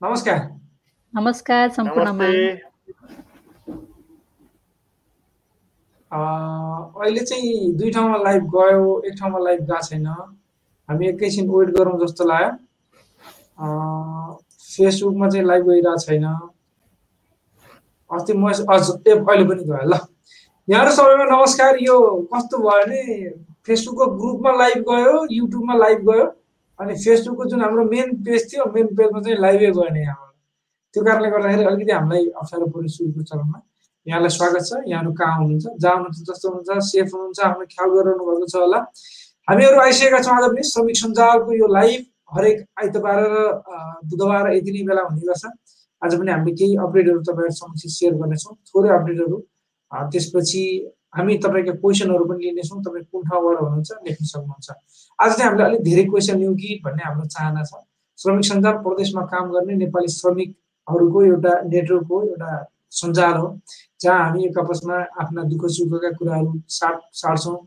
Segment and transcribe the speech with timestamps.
[0.00, 0.38] नमस्कार
[1.14, 2.24] नमस्कार सम्पूर्णमा
[7.00, 11.98] अहिले चाहिँ दुई ठाउँमा लाइभ गयो एक ठाउँमा लाइभ गएको छैन हामी एकैछिन वेट गरौँ
[12.00, 12.56] जस्तो लाग्यो
[14.70, 16.24] फेसबुकमा चाहिँ लाइभ गइरहेको छैन
[18.10, 20.00] अस्ति म अझ अहिले पनि गयो ल
[20.68, 22.00] यहाँहरू सबैमा नमस्कार यो
[22.32, 23.04] कस्तो भयो भने
[23.66, 26.26] फेसबुकको ग्रुपमा लाइभ गयो युट्युबमा लाइभ गयो
[26.80, 30.32] अनि फेसबुकको जुन हाम्रो मेन पेज थियो मेन पेजमा चाहिँ लाइभै गएन यहाँबाट
[30.94, 33.58] त्यो कारणले गर्दाखेरि अलिकति हामीलाई अप्ठ्यारो पऱ्यो सुरुको चरणमा।
[34.06, 38.24] यहाँलाई स्वागत छ यहाँहरू कहाँ हुनुहुन्छ जहाँ हुनुहुन्छ जस्तो हुनुहुन्छ सेफ हुनुहुन्छ आफ्नो ख्याल गरिरहनु
[38.28, 38.78] भएको छ होला।
[39.48, 42.00] हामीहरू आइसकेका छौँ आज पनि श्रमिक सञ्जालको यो लाइभ
[42.36, 43.44] हरेक आइतबार र
[44.08, 45.44] बुधबार यति नै बेला हुने गर्छ।
[46.02, 49.36] आज पनि हामीले केही अपडेटहरू तपाईँहरू समक्ष सेयर गर्नेछौँ। थोरै अपडेटहरू
[50.12, 50.64] त्यसपछि
[51.14, 54.68] हामी तपाईँको क्वेसनहरू पनि लिनेछौँ तपाईँ कुन ठाउँबाट हुनुहुन्छ लेख्न सक्नुहुन्छ।
[55.18, 57.72] आज चाहिँ हामीले अलिक धेरै क्वेसन लिउँ कि भन्ने हाम्रो चाहना छ।
[58.18, 62.50] श्रमिक सञ्जाल प्रदेशमा काम गर्ने नेपाली श्रमिकहरूको एउटा नेटवर्क हो एउटा
[63.00, 63.48] सञ्जाल हो
[64.00, 67.58] जहाँ हामी एक आपसमा आफ्ना दुःख सुखका कुराहरू साट साट्छौँ।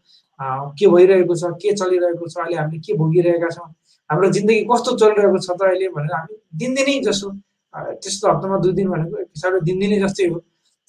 [0.78, 3.68] के भइरहेको छ के चलिरहेको छ अहिले हामीले के भोगिरहेका छौँ
[4.10, 7.30] हाम्रो जिन्दगी कस्तो चलिरहेको छ त अहिले भनेर हामी दिनदिनै जसो
[7.74, 10.38] त्यस्तो हप्तामा दुई दिन भनेको हिसाबले दिनदिनै जस्तै हो।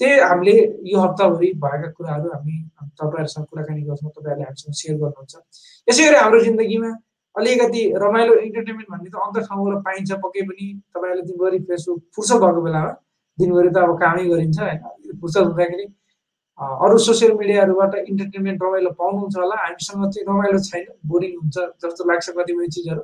[0.00, 0.54] त्यही हामीले
[0.90, 2.54] यो हप्ताभरि भएका कुराहरू हामी
[3.00, 5.34] तपाईँहरूसँग कुराकानी गर्छौँ तपाईँहरूले हामीसँग सेयर गर्नुहुन्छ।
[5.88, 6.90] यसै गरी हाम्रो जिन्दगीमा
[7.34, 12.60] अलिकति रमाइलो इन्टरटेनमेन्ट भन्ने त अन्त ठाउँबाट पाइन्छ पक्कै पनि तपाईँहरूले दिनभरि फेसबुक फुर्सद भएको
[12.66, 12.90] बेलामा
[13.38, 14.80] दिनभरि त अब कामै गरिन्छ होइन।
[15.20, 15.86] फुर्सद हुँदाखेरि
[16.58, 22.26] अरू सोसियल मिडियाहरूबाट इन्टरटेनमेन्ट रमाइलो पाउनुहुन्छ होला हामीसँग चाहिँ रमाइलो छैन बोरिङ हुन्छ जस्तो लाग्छ
[22.38, 23.02] कतिपय चिजहरू।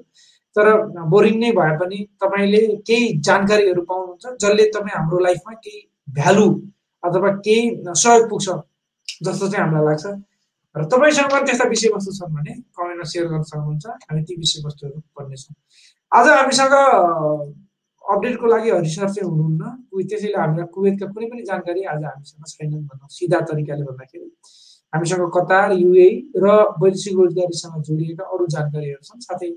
[0.57, 0.67] तर
[1.15, 5.81] बोरिङ नै भए पनि तपाईँले केही जानकारीहरू पाउनुहुन्छ जसले तपाईँ हाम्रो लाइफमा केही
[6.19, 6.47] भ्यालु
[7.05, 7.63] अथवा केही
[8.03, 8.49] सहयोग पुग्छ
[9.25, 10.07] जस्तो चाहिँ हामीलाई लाग्छ।
[10.75, 15.55] र तपाईँसँग पनि त्यस्ता विषयवस्तु छन् भने कमेन्टमा सेयर गर्न सक्नुहुन्छ हामी ती विषयवस्तुहरू पढ्नेछौँ।
[16.13, 16.75] आज हामीसँग
[18.05, 19.65] अपडेटको लागि हरि सर चाहिँ हुनुहुन्न।
[20.11, 24.29] त्यसैले हामीलाई कुवेतका कुनै पनि जानकारी आज हामीसँग छैनन् भनौँ सिधा तरिकाले भन्दाखेरि
[24.93, 26.09] हामीसँग कतार युए
[26.43, 26.47] र
[26.83, 29.51] वैदेशिक रोजगारीसँग जोडिएका अरू जानकारीहरू छन्। साथै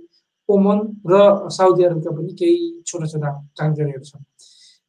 [0.50, 0.80] ओमन
[1.12, 1.14] र
[1.58, 2.58] साउदी अरबका पनि केही
[2.88, 4.24] छोटा छोटा जानकारीहरू छन्।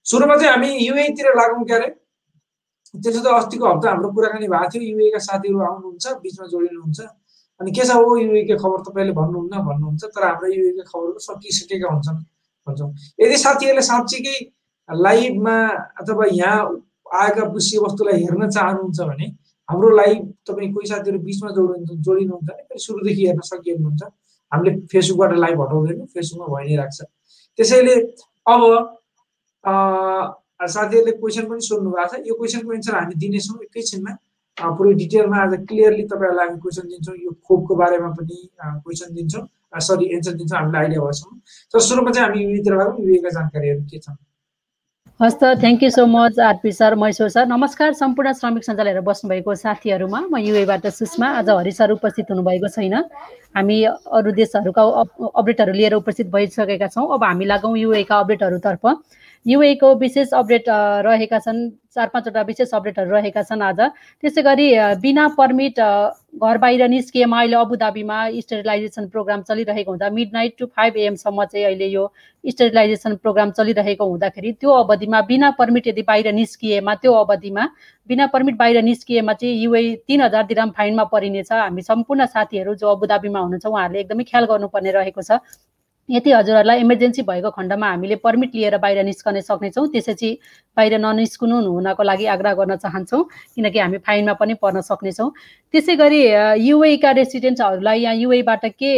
[0.06, 1.88] सुरुमा चाहिँ हामी युएतिर लागौँ क्यारे?
[3.02, 7.00] त्यसो त अस्तिको हप्ता हाम्रो कुराकानी भएको थियो युएका साथीहरू आउनुहुन्छ बिचमा जोडिनुहुन्छ।
[7.60, 12.18] अनि के छ हो युएका खबर तपाईँले भन्नुहुन्न भन्नुहुन्छ तर हाम्रो युएका खबरहरू सकिसकेका हुन्छन्
[12.66, 12.90] भन्छौँ।
[13.20, 14.36] यदि साथीहरूले साँच्चीकै
[14.88, 15.56] लाइभमा
[16.00, 16.60] अथवा यहाँ
[17.22, 19.26] आएका विषयवस्तुलाई हेर्न चाहनुहुन्छ भने
[19.68, 24.02] हाम्रो लाइभ तपाईँ कोही साथीहरू बिचमा जोडिनु जोडिनुहुन्छ भने सुरुदेखि हेर्न सकिहाल्नुहुन्छ
[24.52, 26.98] हामीले फेसबुकबाट लाइभ हटाउँदैनौँ फेसबुकमा भइ नै राख्छ।
[27.58, 27.94] त्यसैले
[28.46, 28.62] अब
[30.66, 34.12] साथीहरूले क्वेसन पनि सोध्नु भएको छ। यो क्वेसनको एन्सर हामी दिनेछौँ एकैछिनमा।
[34.58, 38.36] पुरै डिटेलमा आज क्लियरली तपाईँहरूलाई हामी क्वेसन दिन्छौँ। यो खोपको बारेमा पनि
[38.84, 39.46] क्वेसन दिन्छौँ।
[39.86, 41.32] सरी एन्सर दिन्छौँ। हामीले आइडिया भएछौँ
[41.74, 44.16] तर सुरुमा चाहिँ हामी युवितिर लागौँ युविका जानकारीहरू के छन्?
[45.20, 49.02] हस् त thank you so much RP sir Mysore sir. नमस्कार सम्पूर्ण श्रमिक सञ्जाल हेरेर
[49.06, 52.94] बस्नुभएको साथीहरूमा। म युएबाट सुषमा। आज हरि सर उपस्थित हुनुभएको छैन।
[53.54, 58.86] हामी अरू देशहरूका अपडेटहरू लिएर उपस्थित भइसकेका छौँ। अब हामी लागौँ युएका अपडेटहरूतर्फ
[59.46, 60.64] युएको विशेष अपडेट
[61.04, 63.80] रहेका छन् चार पाँचवटा विशेष अपडेटहरू रहेका छन् आज।
[64.22, 64.68] त्यसै गरी
[65.00, 70.96] बिना पर्मिट घर बाहिर निस्किएमा अहिले अबुधाबीमा स्टेरिलाइजेसन प्रोग्राम चलिरहेको हुँदा मिड नाइट टु फाइभ
[70.96, 72.06] एएमसम्म चाहिँ अहिले यो
[72.44, 77.68] स्टेरिलाइजेसन प्रोग्राम चलिरहेको हुँदाखेरि त्यो अवधिमा बिना पर्मिट यदि बाहिर निस्किएमा त्यो अवधिमा
[78.08, 82.88] बिना पर्मिट बाहिर निस्किएमा चाहिँ युए तिन हजार दिराम फाइनमा परिनेछ। हामी सम्पूर्ण साथीहरू जो
[82.90, 85.38] अबुधाबीमा हुनुहुन्छ उहाँहरूले एकदमै ख्याल गर्नुपर्ने रहेको छ।
[86.08, 90.30] यदि हजुरहरूलाई इमर्जेन्सी भएको खण्डमा हामीले पर्मिट लिएर बाहिर निस्कन सक्नेछौँ। त्यसपछि
[90.76, 93.22] बाहिर ननिस्कनु हुनको लागि आग्रह गर्न चाहन्छौँ
[93.56, 95.30] किनकि हामी फाइनमा पनि पर्न सक्नेछौँ।
[95.74, 96.20] त्यसै गरी
[96.60, 98.90] युएका रेसिडेन्ट्सहरूलाई यहाँ युएबाट के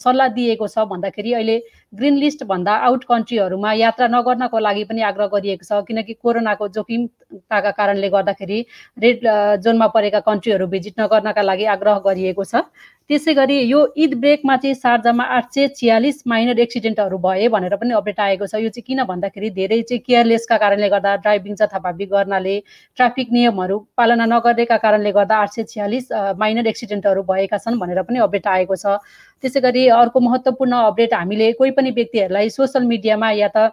[0.00, 1.56] सल्लाह दिएको छ भन्दाखेरि अहिले
[1.92, 8.08] ग्रिन लिस्टभन्दा आउट कन्ट्रीहरूमा यात्रा नगर्नको लागि पनि आग्रह गरिएको छ। किनकि कोरोनाको जोखिमताका कारणले
[8.08, 8.58] गर्दाखेरि
[8.98, 9.26] रेड
[9.64, 12.68] जोनमा परेका कन्ट्रीहरू भिजिट नगर्नका लागि आग्रह गरिएको छ।
[13.08, 17.94] त्यसै गरी यो ईद ब्रेकमा चाहिँ सार्जामा आठ सय छ्यालिस माइनर एक्सिडेन्टहरू भए भनेर पनि
[17.96, 22.56] अपडेट आएको छ। यो चाहिँ किन भन्दाखेरि धेरै चाहिँ केयरलेसका कारणले गर्दा ड्राइभिङ जथाभावी गर्नाले
[22.98, 28.18] ट्राफिक नियमहरू पालना नगरेका कारणले गर्दा आठ सय छ्यालिस माइनर एक्सिडेन्टहरू भएका छन् भनेर पनि
[28.28, 29.00] अपडेट आएको छ।
[29.42, 33.68] त्यसै गरी अर्को महत्त्वपूर्ण अपडेट हामीले कोही पनि व्यक्तिहरूलाई सोसियल मिडियामा या त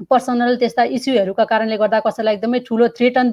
[0.00, 3.32] पर्सनल त्यस्ता इस्युहरूका कारणले गर्दा कसैलाई एकदमै ठुलो थ्रेटन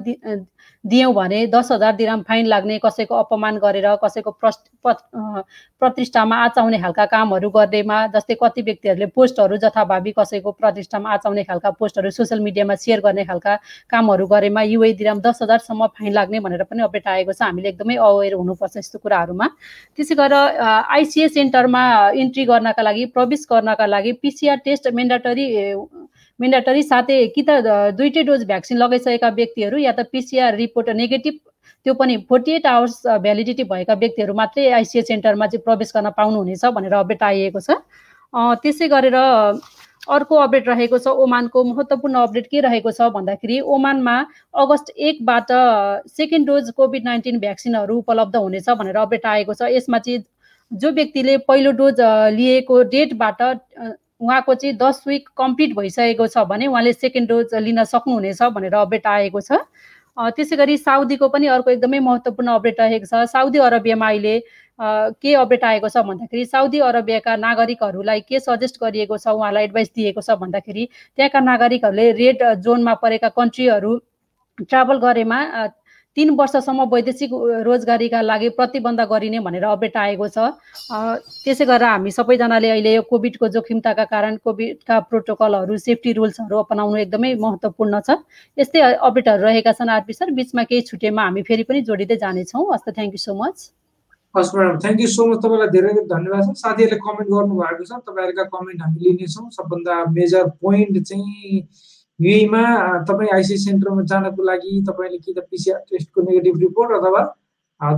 [0.84, 4.30] दियौँ भने दस हजार दिराम फाइन लाग्ने कसैको अपमान गरेर कसैको
[5.80, 12.10] प्रतिष्ठामा आचाउने खालका कामहरू गर्नेमा जस्तै कति व्यक्तिहरूले पोस्टहरू जथाभावी कसैको प्रतिष्ठामा आचाउने खालका पोस्टहरू
[12.10, 13.56] सोसियल मिडियामा सेयर गर्ने खालका
[13.90, 17.96] कामहरू गरेमा युए दिराम दस हजारसम्म फाइन लाग्ने भनेर पनि अपडेट आएको छ। हामीले एकदमै
[18.08, 19.46] अवेर हुनुपर्छ यस्तो कुराहरूमा।
[19.96, 20.60] त्यसै गरेर
[20.96, 21.84] आइसिए सेन्टरमा
[22.24, 25.46] इन्ट्री गर्नका लागि प्रवेश गर्नका लागि पिसिआर टेस्ट मेन्डाटरी
[26.40, 31.36] मेन्डाटरी साथै कि त दुइटै डोज भ्याक्सिन लगाइसकेका व्यक्तिहरू या त पिसिआर रिपोर्ट नेगेटिभ
[31.86, 36.64] त्यो पनि फोर्टी एट आवर्स भ्यालिडिटी भएका व्यक्तिहरू मात्रै आइसिए सेन्टरमा चाहिँ प्रवेश गर्न पाउनुहुनेछ
[36.76, 37.78] भनेर अपडेट आइएको छ।
[38.62, 44.16] त्यसै गरेर अर्को अपडेट रहेको छ ओमानको महत्त्वपूर्ण अपडेट के रहेको छ भन्दाखेरि ओमानमा
[44.62, 45.52] अगस्त एकबाट
[46.12, 50.24] सेकेन्ड डोज कोभिड नाइन्टिन भ्याक्सिनहरू उपलब्ध हुनेछ भनेर अपडेट आएको छ। यसमा चाहिँ
[50.70, 52.00] जो व्यक्तिले पहिलो डोज
[52.36, 53.42] लिएको डेटबाट
[54.24, 59.06] उहाँको चाहिँ दस विक कम्प्लिट भइसकेको छ भने उहाँले सेकेन्ड डोज लिन सक्नुहुनेछ भनेर अपडेट
[59.06, 59.60] आएको छ।
[60.16, 64.34] त्यसै गरी साउदीको पनि अर्को एकदमै महत्त्वपूर्ण अपडेट रहेको छ। साउदी अरबियामा अहिले
[64.78, 70.20] के अपडेट आएको छ भन्दाखेरि साउदी अरबियाका नागरिकहरूलाई के सजेस्ट गरिएको छ उहाँलाई एडभाइस दिएको
[70.20, 73.92] छ भन्दाखेरि त्यहाँका नागरिकहरूले रेड जोनमा परेका कन्ट्रीहरू
[74.58, 75.38] ट्राभल गरेमा
[76.16, 77.30] तिन वर्षसम्म वैदेशिक
[77.66, 80.38] रोजगारीका लागि प्रतिबन्ध गरिने भनेर अपडेट आएको छ।
[81.42, 87.34] त्यसै गरेर हामी सबैजनाले अहिले यो कोभिडको जोखिमताका कारण कोभिडका प्रोटोकलहरू सेफ्टी रुल्सहरू अपनाउनु एकदमै
[87.34, 88.22] महत्त्वपूर्ण छ।
[88.56, 92.88] यस्तै अपडेटहरू रहेका छन् आरपी सर। बिचमा केही छुटेमा हामी फेरि पनि जोडिँदै जानेछौँ। हस्त
[92.94, 93.56] थ्याङ्क यू सो मच
[94.34, 97.98] हस् madam thank you so much तपाईँलाई धेरै धेरै धन्यवाद छ। साथीहरूले कमेन्ट गर्नुभएको छ।
[98.06, 101.66] तपाईँहरूका कमेन्ट हामी लिनेछौँ। सबभन्दा मेजर पोइन्ट चाहिँ
[102.20, 102.62] युएमा
[103.08, 107.22] तपाईँ आइसिसी सेन्टरमा जानको लागि तपाईँले कि त पिसिआर टेस्टको नेगेटिभ रिपोर्ट अथवा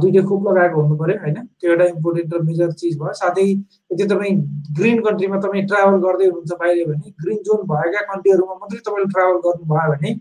[0.03, 1.37] दुइटै खोप लगाएको हुनु पऱ्यो होइन?
[1.61, 3.45] त्यो एउटा इम्पोर्टेन्ट र मेजर चिज भयो। साथै
[3.93, 4.35] यदि तपाईँ
[4.79, 9.39] ग्रिन कन्ट्रीमा तपाईँ ट्राभल गर्दै हुनुहुन्छ बाहिर भने ग्रिन जोन भएका कन्ट्रीहरूमा मात्रै तपाईँले ट्राभल
[9.47, 10.15] गर्नुभयो भने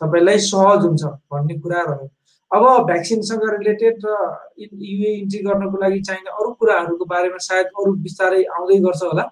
[0.00, 2.08] तपाईँलाई सहज हुन्छ भन्ने कुरा रह्यो।
[2.50, 4.16] अब भ्याक्सिनसँग रिलेटेड र
[4.58, 9.24] युए इन्ट्री गर्नको लागि चाहिने अरू कुराहरूको बारेमा सायद अरू बिस्तारै आउँदै गर्छ होला।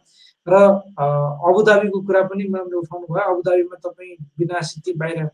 [0.49, 0.55] र
[1.49, 5.29] अबुधाबीको कुरा पनि मैले उठाउनु भयो। अबुधाबीमा तपाईँ बिना सिटी बाहिर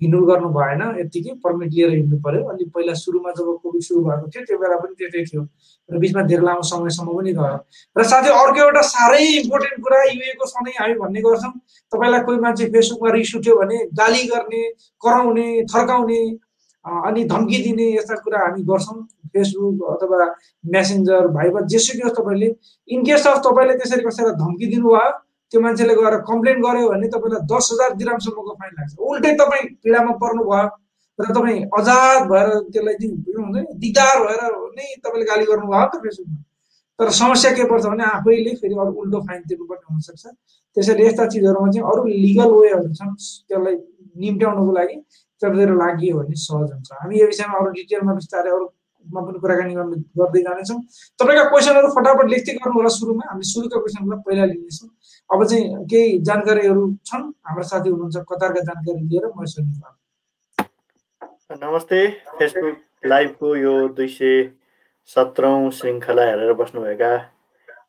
[0.00, 4.26] हिँड्नु गर्नु भएन यत्तिकै पर्मिट लिएर हिँड्नु पर्यो। अनि पहिला सुरुमा जब कोभिड सुरु भएको
[4.32, 5.42] थियो त्यो बेला पनि त्यतै थियो।
[5.88, 7.56] र बिचमा धेरै लामो समयसम्म पनि गयो।
[7.96, 11.52] र साथै अर्को एउटा साह्रै इम्पोर्टेन्ट कुरा युएको सधैँ हामी भन्ने गर्छौँ
[11.92, 14.62] तपाईँलाई कोही मान्छे फेसबुकमा रिस उठ्यो भने गाली गर्ने
[15.04, 16.20] कराउने थर्काउने
[16.84, 18.98] अनि धम्की दिने यस्ता कुरा हामी गर्छौँ
[19.32, 20.26] फेसबुक अथवा
[20.64, 22.48] मेसेन्जर भाइबर जेसुकै होस् तपाईँले।
[22.88, 25.10] इनकेस अफ तपाईँले त्यसरी कसैलाई धम्की दिनुभयो
[25.52, 30.12] त्यो मान्छेले गएर कम्प्लेन गर्यो भने तपाईँलाई दस हजार दिरामसम्मको फाइन लाग्छ। उल्टै तपाईँ पीडामा
[30.22, 30.68] पर्नु भयो
[31.18, 33.90] र तपाईँ अजाद भएर त्यसलाई चाहिँ हुन्छ नि
[34.24, 34.40] भएर
[34.78, 36.42] नै तपाईँले गाली गर्नुभयो त फेसबुकमा
[36.98, 40.24] तर समस्या के पर्छ भने आफैले फेरि अरू उल्टो फाइन तिर्नुपर्ने हुनसक्छ।
[40.76, 43.12] त्यसैले यस्ता चिजहरूमा चाहिँ अरू लिगल वेहरू छन्
[43.48, 43.76] त्यसलाई
[44.24, 44.96] निम्ट्याउनको लागि
[45.40, 49.74] त्यतातिर लागि भने सहज हुन्छ। हामी यो विषयमा अरू डिटेलमा बिस्तारै अरूमा पनि कुराकानी
[50.20, 50.78] गर्दै जानेछौँ।
[51.20, 54.88] तपाईँका क्वेसनहरू फटाफट लेख्दै गर्नु होला सुरुमा। हामी सुरुका क्वेसनहरूलाई पहिला लिनेछौँ।
[55.30, 57.24] अब चाहिँ केही जानकारीहरू छन्?
[57.46, 59.44] हाम्रो साथी हुनुहुन्छ कतारका जानकारी लिएर म
[61.50, 61.98] नमस्ते।
[62.38, 62.76] फेसबुक
[63.10, 64.34] लाइभको यो दुई सय
[65.08, 67.10] सत्रौँ श्रृङ्खला हेरेर बस्नुभएका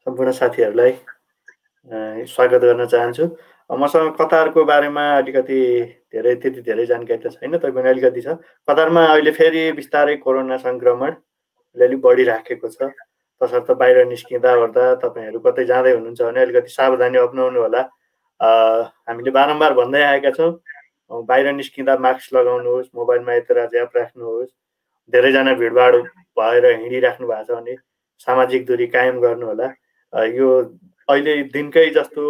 [0.02, 0.94] सम्पूर्ण साथीहरूलाई
[2.26, 3.26] स्वागत गर्न चाहन्छु।
[3.72, 5.60] मसँग कतारको बारेमा अलिकति
[6.12, 8.36] धेरै त्यति धेरै जानकारी त छैन तैपनि अलिकति छ।
[8.68, 11.12] कतारमा अहिले फेरि बिस्तारै कोरोना सङ्क्रमण
[11.78, 12.92] अलिक बढिराखेको छ।
[13.42, 17.82] तसर्थ बाहिर निस्किँदा ओर्दा तपाईँहरू कतै जाँदै हुनुहुन्छ भने अलिकति सावधानी अप्नाउनु होला।
[19.08, 20.52] हामीले बारम्बार भन्दै आएका छौँ
[21.30, 24.52] बाहिर निस्किँदा मास्क लगाउनुहोस् मोबाइलमा यत्र ज्याप राख्नुहोस्
[25.14, 25.96] धेरैजना भिडभाड
[26.38, 27.76] भएर हिँडिराख्नु भएको छ भने
[28.28, 29.68] सामाजिक दूरी कायम गर्नुहोला
[30.36, 30.48] यो
[31.08, 32.24] अहिले दिनकै जस्तो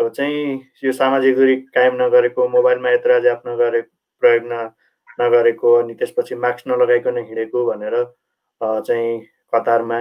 [0.00, 3.80] अब चाहिँ यो सामाजिक दूरी कायम नगरेको मोबाइलमा यत्र ज्याप नगरे
[4.22, 4.70] प्रयोग न
[5.20, 7.96] नगरेको अनि त्यसपछि मास्क नलगाइकन हिँडेको भनेर
[8.60, 9.20] चाहिँ
[9.54, 9.98] कतारमा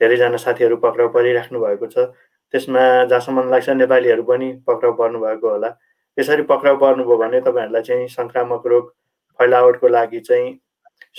[0.00, 2.06] धेरैजना साथीहरू पक्राउ परिराख्नु भएको छ।
[2.54, 5.70] त्यसमा जहाँसम्म लाग्छ नेपालीहरू पनि पक्राउ पर्नु भएको होला।
[6.18, 8.90] यसरी पक्राउ पर्नुभयो भने तपाईँहरूलाई चाहिँ सङ्क्रामक रोग
[9.38, 10.58] फैलावटको लागि चाहिँ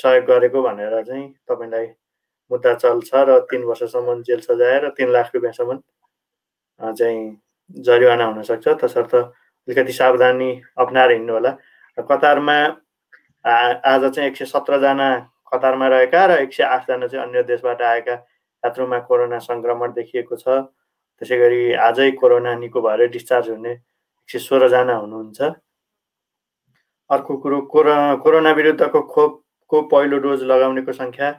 [0.02, 1.88] सहयोग गरेको भनेर चाहिँ तपाईँलाई
[2.52, 5.80] मुद्दा चल्छ र तिन वर्षसम्म जेल सजाय र तिन लाख रुपियाँसम्म
[6.80, 11.52] चाहिँ जरिवाना हुनसक्छ तसर्थ अलिकति सावधानी अप्नाएर होला।
[11.98, 12.58] कतारमा
[13.46, 15.10] आज चाहिँ एक सय सत्रजना
[15.54, 18.14] कतारमा रहेका र एक सय आठजना चाहिँ अन्य देशबाट आएका
[18.64, 20.46] यात्रुमा कोरोना सङ्क्रमण देखिएको छ।
[21.22, 25.42] त्यसै गरी आजै कोरोना निको भएर डिस्चार्ज हुने एक सय सोह्रजना हुनुहुन्छ।
[27.10, 31.30] अर्को कुरो कोरोना कोरोना विरुद्धको खोपको पहिलो डोज लगाउनेको सङ्ख्या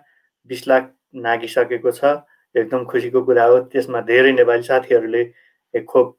[0.51, 0.83] बिस लाख
[1.27, 2.23] नागिसकेको छ।
[2.55, 5.23] एकदम खुसीको कुरा हो। त्यसमा धेरै नेपाली साथीहरूले
[5.75, 6.17] खोप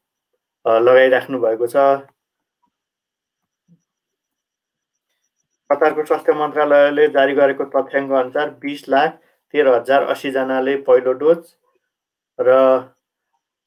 [0.66, 1.76] लगाइराख्नु भएको छ।
[5.70, 9.18] कतारको स्वास्थ्य मन्त्रालयले जारी गरेको तथ्याङ्क अनुसार बिस लाख
[9.54, 11.40] तेह्र हजार असीजनाले पहिलो डोज
[12.40, 12.54] र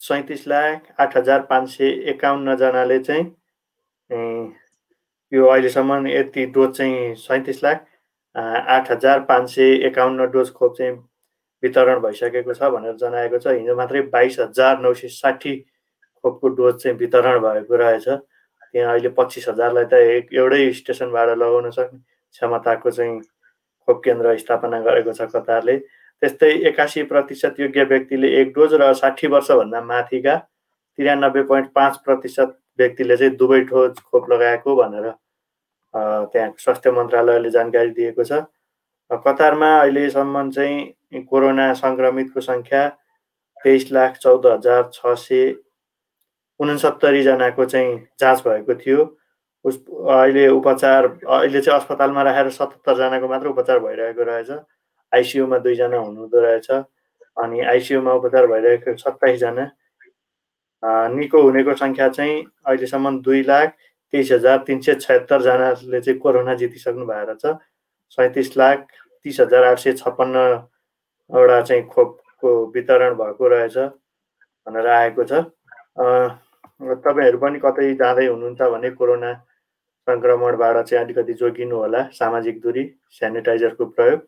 [0.01, 3.25] सैँतिस लाख आठ हजार पाँच सय एकाउन्नजनाले चाहिँ
[5.33, 7.87] यो अहिलेसम्म यति डोज चाहिँ सैँतिस लाख
[8.35, 10.97] आठ हजार पाँच सय एकाउन्न डोज खोप चाहिँ
[11.63, 15.57] वितरण भइसकेको छ भनेर जनाएको छ। हिजो मात्रै बाइस हजार नौ सय साठी
[16.25, 21.71] खोपको डोज चाहिँ वितरण भएको रहेछ। त्यहाँ अहिले पच्चिस हजारलाई त एक एउटै स्टेसनबाट लगाउन
[21.71, 21.99] सक्ने
[22.35, 23.21] क्षमताको चाहिँ
[23.89, 25.77] खोप केन्द्र स्थापना गरेको छ कतारले।
[26.23, 30.37] त्यस्तै एकासी प्रतिशत योग्य व्यक्तिले एक डोज र साठी वर्षभन्दा माथिका
[30.99, 35.11] तिरानब्बे पोइन्ट पाँच प्रतिशत व्यक्तिले चाहिँ दुवै डोज खोप लगाएको भनेर
[35.95, 38.33] त्यहाँ स्वास्थ्य मन्त्रालयले जानकारी दिएको छ।
[39.11, 40.79] कतारमा अहिलेसम्म चाहिँ
[41.13, 42.83] कोरोना सङ्क्रमितको सङ्ख्या
[43.65, 45.55] तेइस लाख चौध हजार छ सय
[46.61, 49.01] उनसत्तरीजनाको चाहिँ जाँच भएको थियो।
[49.65, 54.51] उस अहिले उपचार अहिले चाहिँ अस्पतालमा राखेर सतहत्तरजनाको मात्र उपचार भइरहेको रहेछ।
[55.13, 56.71] आइसियुमा दुईजना हुनुहुँदो रहेछ
[57.43, 59.67] अनि आइसियुमा उपचार भइरहेको सत्ताइसजना।
[61.17, 63.69] निको हुनेको सङ्ख्या चाहिँ अहिलेसम्म दुई लाख
[64.13, 67.57] तेइस हजार तिन सय छयत्तरजनाले चाहिँ कोरोना जितिसक्नु भएको छ
[68.19, 68.87] सैँतिस लाख
[69.25, 69.93] तिस हजार आठ सय
[71.31, 73.77] छप्पन्नवटा चाहिँ खोपको वितरण भएको रहेछ
[74.67, 75.33] भनेर आएको छ।
[77.07, 79.31] तपाईँहरू पनि कतै जाँदै हुनुहुन्छ भने कोरोना
[80.09, 82.83] सङ्क्रमणबाट चाहिँ अलिकति जोगिनु होला सामाजिक दूरी
[83.15, 84.21] सेनिटाइजरको प्रयोग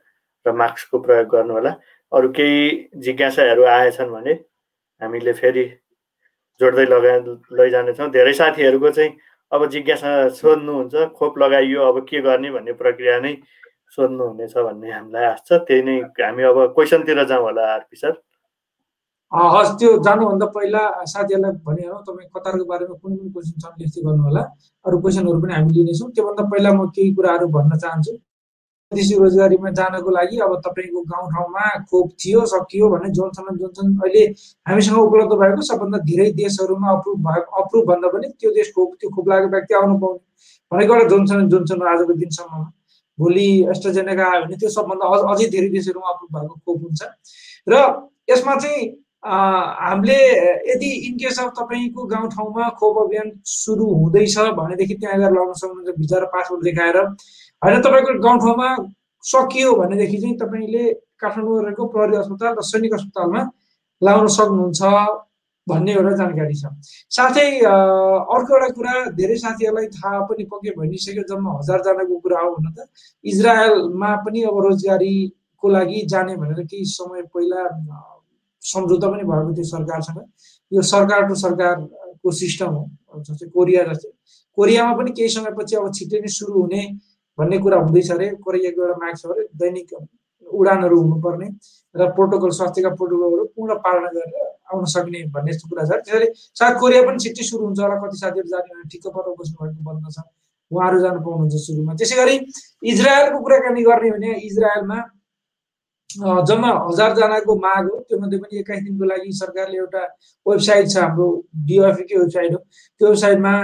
[0.46, 1.72] र मास्कको प्रयोग गर्नु होला।
[2.12, 2.60] अरू केही
[3.02, 4.32] जिज्ञासाहरू आएछन् भने
[5.02, 5.64] हामीले फेरि
[6.60, 7.12] जोड्दै लगा
[7.58, 9.10] लैजानेछौँ। धेरै साथीहरूको चाहिँ
[9.52, 13.34] अब जिज्ञासा सोध्नुहुन्छ खोप लगाइयो अब के गर्ने भन्ने प्रक्रिया नै
[13.96, 18.14] सोध्नुहुनेछ भन्ने हामीलाई आश छ। त्यही नै हामी अब क्वेसनतिर जाउँ होला आरपी सर।
[19.32, 20.80] हस् त्यो जानुभन्दा पहिला
[21.12, 24.42] साथीहरूलाई भने तपाईँ कतारको बारेमा कुनै पनि क्वेसन छन् लेख्दै गर्नु होला।
[24.84, 28.12] अरू क्वेसनहरू पनि हामी लिनेछौँ। त्योभन्दा पहिला म केही कुराहरू भन्न चाहन्छु।
[28.92, 34.24] विदेशी रोजगारीमा जानको लागि अब तपाईँको गाउँठाउँमा खोप थियो सकियो भने जोनसन जोनसन अहिले
[34.68, 39.08] हामीसँग उपलब्ध भएको सबभन्दा धेरै देशहरूमा अप्रुभ भएको अप्रुभ भन्दा पनि त्यो देश खोप त्यो
[39.16, 40.20] खोप लागेको व्यक्ति आउनु पाउने।
[40.72, 42.68] भनेको एउटा जोनसन जोनसन आजको दिनसम्ममा।
[43.18, 47.00] भोलि एस्ट्राजेनेका आयो भने त्यो सबभन्दा अझ अझै धेरै देशहरूमा अप्रुभ भएको खोप हुन्छ।
[47.68, 47.74] र
[48.30, 48.80] यसमा चाहिँ
[49.22, 50.18] हामीले
[50.68, 56.18] यदि इनकेस अफ तपाईँको गाउँठाउँमा खोप अभियान सुरु हुँदैछ भनेदेखि त्यहाँ गएर लगाउन सक्नुहुन्छ भिजा
[56.18, 56.96] र पासपोर्ट देखाएर
[57.62, 58.68] होइन तपाईँको गाउँठाउँमा
[59.24, 60.84] सकियो भनेदेखि चाहिँ तपाईँले
[61.22, 63.42] काठमाडौँ रहेको प्रहरी अस्पताल र सैनिक अस्पतालमा
[64.02, 64.82] लगाउन सक्नुहुन्छ।
[65.66, 66.64] भन्ने एउटा जानकारी छ।
[67.16, 72.68] साथै अर्को एउटा कुरा धेरै साथीहरूलाई थाहा पनि पक्कै भइसक्यो जम्मा हजारजनाको कुरा हो भन्न
[72.76, 72.78] त।
[73.24, 77.62] इजरायलमा पनि अब रोजगारीको लागि जाने भनेर केही समय पहिला
[78.62, 80.20] सम्झौता पनि भएको थियो सरकारसँग।
[80.72, 84.10] यो सरकार टु सरकारको सिस्टम हो जस्तै कोरिया जस्तै।
[84.58, 86.82] कोरियामा पनि केही समयपछि अब छिट्टै नै सुरु हुने
[87.38, 89.94] भन्ने कुरा हुँदैछ अरे। कोरियाको एउटा माग छ अरे दैनिक
[90.46, 91.46] उडानहरू हुनुपर्ने
[91.94, 96.74] र प्रोटोकल स्वास्थ्यका प्रोटोकलहरू पूर्ण पालना गरेर आउन सक्ने भन्ने यस्तो कुरा छ। त्यसैले सायद
[96.80, 100.06] कोरिया पनि छिट्टै सुरु हुन्छ होला। कति साथीहरू जाने भने ठिक्क पर बस्नु भएको बन्द
[100.10, 100.18] छ।
[100.70, 102.34] उहाँहरू जानु पाउनुहुन्छ सुरुमा। त्यसै गरी
[102.92, 104.98] इजरायलको कुराकानी गर्ने भने इजरायलमा
[106.48, 110.02] जम्मा हजारजनाको माग हो। त्योमध्ये पनि एक्काइस दिनको लागि सरकारले एउटा
[110.46, 111.26] वेबसाइट छ हाम्रो
[111.68, 112.58] डिएफईकै वेबसाइट हो।
[113.00, 113.54] त्यो वेबसाइटमा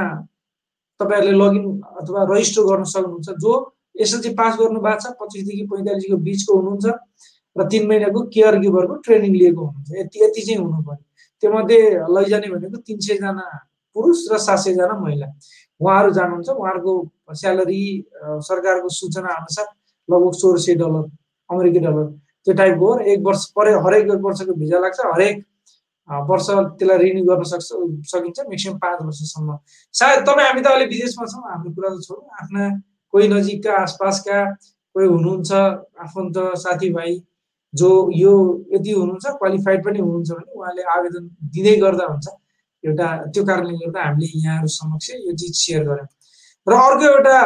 [1.01, 1.65] तपाईँहरूले लगइन
[2.01, 3.53] अथवा रजिस्टर गर्न सक्नुहुन्छ। जो
[4.01, 6.87] एसएलसी पास गर्नु भएको छ पच्चिसदेखि पैँतालिसको बिचको हुनुहुन्छ।
[7.59, 11.05] र तिन महिनाको केयर गिभरको ट्रेनिङ लिएको हुनुहुन्छ। यति यति चाहिँ हुनु पर्यो
[11.43, 11.81] त्योमध्ये
[12.15, 13.47] लैजाने भनेको तिन सयजना
[13.97, 15.27] पुरुष र सात सयजना महिला।
[15.81, 16.93] उहाँहरू जानुहुन्छ। उहाँहरूको
[17.35, 17.83] स्यालेरी
[18.49, 19.67] सरकारको सूचना अनुसार
[20.09, 21.05] लगभग सोह्र सय डलर
[21.51, 22.07] अमेरिकी डलर।
[22.47, 25.37] त्यो टाइपको हो। एक वर्ष परे हरेक एक वर्षको भिजा लाग्छ। हरेक
[26.09, 27.69] वर्ष त्यसलाई रिन्यू गर्न सक्छ
[28.13, 29.59] सकिन्छ। म्याक्सिमम् पाँच वर्षसम्म।
[29.95, 32.65] सायद तपाईँ हामी त अहिले विदेशमा छौँ। हाम्रो कुरा त छोडौँ। आफ्ना
[33.15, 34.39] कोही नजिकका आसपासका
[34.95, 35.51] कोही हुनुहुन्छ
[36.05, 37.13] आफन्त साथीभाइ
[37.75, 38.35] जो यो
[38.75, 42.27] यदि हुनुहुन्छ क्वालिफाइड पनि हुनुहुन्छ भने उहाँले आवेदन दिँदै गर्दा हुन्छ।
[42.85, 46.09] एउटा त्यो कारणले गर्दा हामीले यहाँहरू समक्ष यो चिज सेयर गऱ्यौँ
[46.67, 47.37] र अर्को एउटा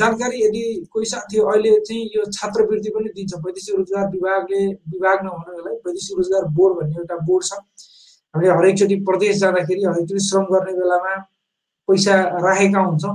[0.00, 4.60] जानकारी यदि कोही साथी अहिले चाहिँ यो छात्रवृत्ति पनि दिन्छ वैदेशिक रोजगार विभागले
[4.92, 7.52] विभाग नभनौँ यसलाई वैदेशिक रोजगार बोर्ड भन्ने एउटा बोर्ड छ।
[8.34, 11.14] हामीले हरेकचोटि प्रदेश जाँदाखेरि हरेकचोटि श्रम गर्ने बेलामा
[11.88, 12.14] पैसा
[12.46, 13.14] राखेका हुन्छौँ।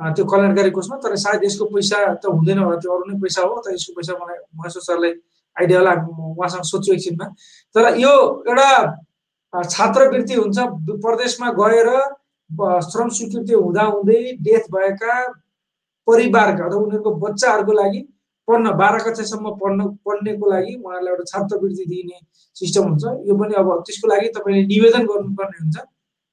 [0.00, 3.54] त्यो कल्याणकारी कोषमा तर सायद यसको पैसा त हुँदैन होला त्यो अरू नै पैसा हो
[3.64, 5.12] तर यसको पैसा मलाई महेश्वर सरलाई
[5.56, 5.92] आइडिया होला
[6.36, 7.26] उहाँसँग सोध्छु एकछिनमा
[7.74, 8.12] तर यो
[8.48, 8.70] एउटा
[9.52, 10.58] छात्रवृत्ति हुन्छ।
[11.04, 11.88] प्रदेशमा गएर
[12.90, 15.14] श्रम स्वीकृति हुँदाहुँदै डेथ भएका
[16.08, 18.00] परिवारका अथवा उनीहरूको बच्चाहरूको लागि
[18.48, 22.18] पढ्न बाह्र कक्षासम्म पढ्न पढ्नेको लागि उहाँहरूलाई एउटा छात्रवृत्ति दिने
[22.56, 25.76] सिस्टम हुन्छ। यो पनि अब त्यसको लागि तपाईँले निवेदन गर्नुपर्ने हुन्छ।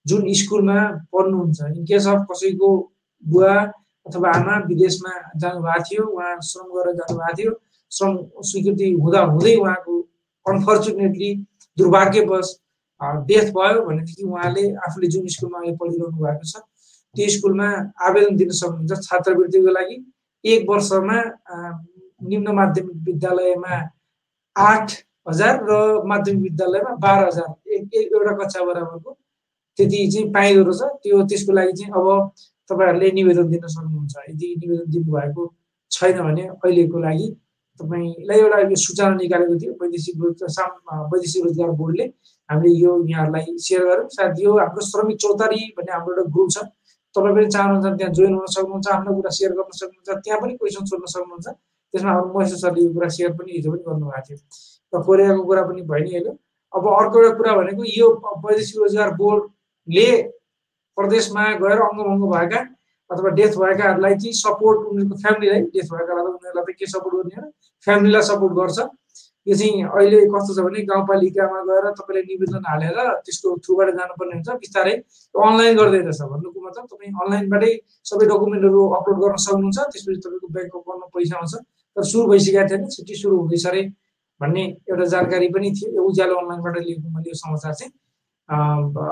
[0.05, 0.77] जुन स्कुलमा
[1.13, 2.69] पढ्नुहुन्छ। इन केस अफ कसैको
[3.23, 3.55] बुवा
[4.05, 7.51] अथवा आमा विदेशमा जानुभएको थियो उहाँ श्रम गरेर जानुभएको थियो
[7.93, 9.93] स्वीकृति हुँदा हुँदै उहाँको
[10.45, 11.29] अनफर्चुनेटली
[11.77, 12.47] दुर्भाग्यवश
[13.29, 16.61] डेथ भयो भनेदेखि उहाँले आफूले जुन स्कुलमा अहिले पढिरहनु भएको छ
[17.15, 17.67] त्यो स्कुलमा
[18.07, 19.97] आवेदन दिन सक्नुहुन्छ छात्रवृत्तिको लागि।
[20.43, 21.17] एक वर्षमा
[22.29, 23.75] निम्न माध्यमिक विद्यालयमा
[24.55, 24.91] आठ
[25.29, 25.71] हजार र
[26.09, 29.11] माध्यमिक विद्यालयमा बाह्र हजार। एउटा कक्षा बराबरको।
[29.77, 32.07] त्यति चाहिँ पाइँदो रहेछ। त्यो त्यसको लागि चाहिँ अब
[32.69, 35.43] तपाईँहरूले निवेदन दिन सक्नुहुन्छ। यदि निवेदन दिनुभएको
[35.91, 37.27] छैन भने अहिलेको लागि
[37.79, 42.05] तपाईँलाई एउटा यो सूचना निकालेको थियो वैदेशिक वैदेशिक रोजगार बोर्डले।
[42.49, 46.57] हामीले यो यहाँहरूलाई सेयर गऱ्यौँ। सायद यो हाम्रो श्रमिक चौतारी भन्ने हाम्रो एउटा ग्रुप छ।
[47.15, 50.85] तपाईँ पनि चाहनुहुन्छ त्यहाँ जोइन हुन सक्नुहुन्छ आफ्नो कुरा सेयर गर्न सक्नुहुन्छ त्यहाँ पनि क्वेसन
[50.91, 51.47] सोध्न सक्नुहुन्छ।
[51.93, 54.37] त्यसमा हाम्रो महेश सरले यो कुरा सेयर पनि हिजो पनि गर्नुभएको थियो।
[54.93, 56.31] र कोरियाको कुरा पनि भयो नि अहिले
[56.73, 58.07] अब अर्को एउटा कुरा भनेको यो
[58.45, 60.07] वैदेशिक रोजगार बोर्डले
[60.97, 62.59] प्रदेशमा गएर अङ्गभङ्ग भएका
[63.13, 67.47] अथवा डेथ भएकाहरूलाई चाहिँ सपोर्ट उनीहरूको फ्यामिलीलाई डेथ भएकालाई उनीहरूलाई त के सपोर्ट गर्ने हो
[67.87, 68.79] फ्यामिलीलाई सपोर्ट गर्छ।
[69.47, 74.49] यो चाहिँ अहिले कस्तो छ भने गाउँपालिकामा गएर तपाईँले निवेदन हालेर त्यसको थ्रुबाट जानुपर्ने हुन्छ।
[74.63, 74.93] बिस्तारै
[75.35, 77.71] अनलाइन गर्दै छ भन्नुको मतलब तपाईँ अनलाइनबाटै
[78.09, 81.53] सबै डकुमेन्टहरू अपलोड गर्न सक्नुहुन्छ। त्यसपछि तपाईँको ब्याङ्क अकाउन्टमा पैसा आउँछ।
[81.95, 83.81] तर सुरु भइसकेको थिएन। छिट्टी सुरु हुँदैछ अरे
[84.41, 87.91] भन्ने एउटा जानकारी पनि थियो। उज्यालो अनलाइनबाट लिएको मैले यो समाचार चाहिँ।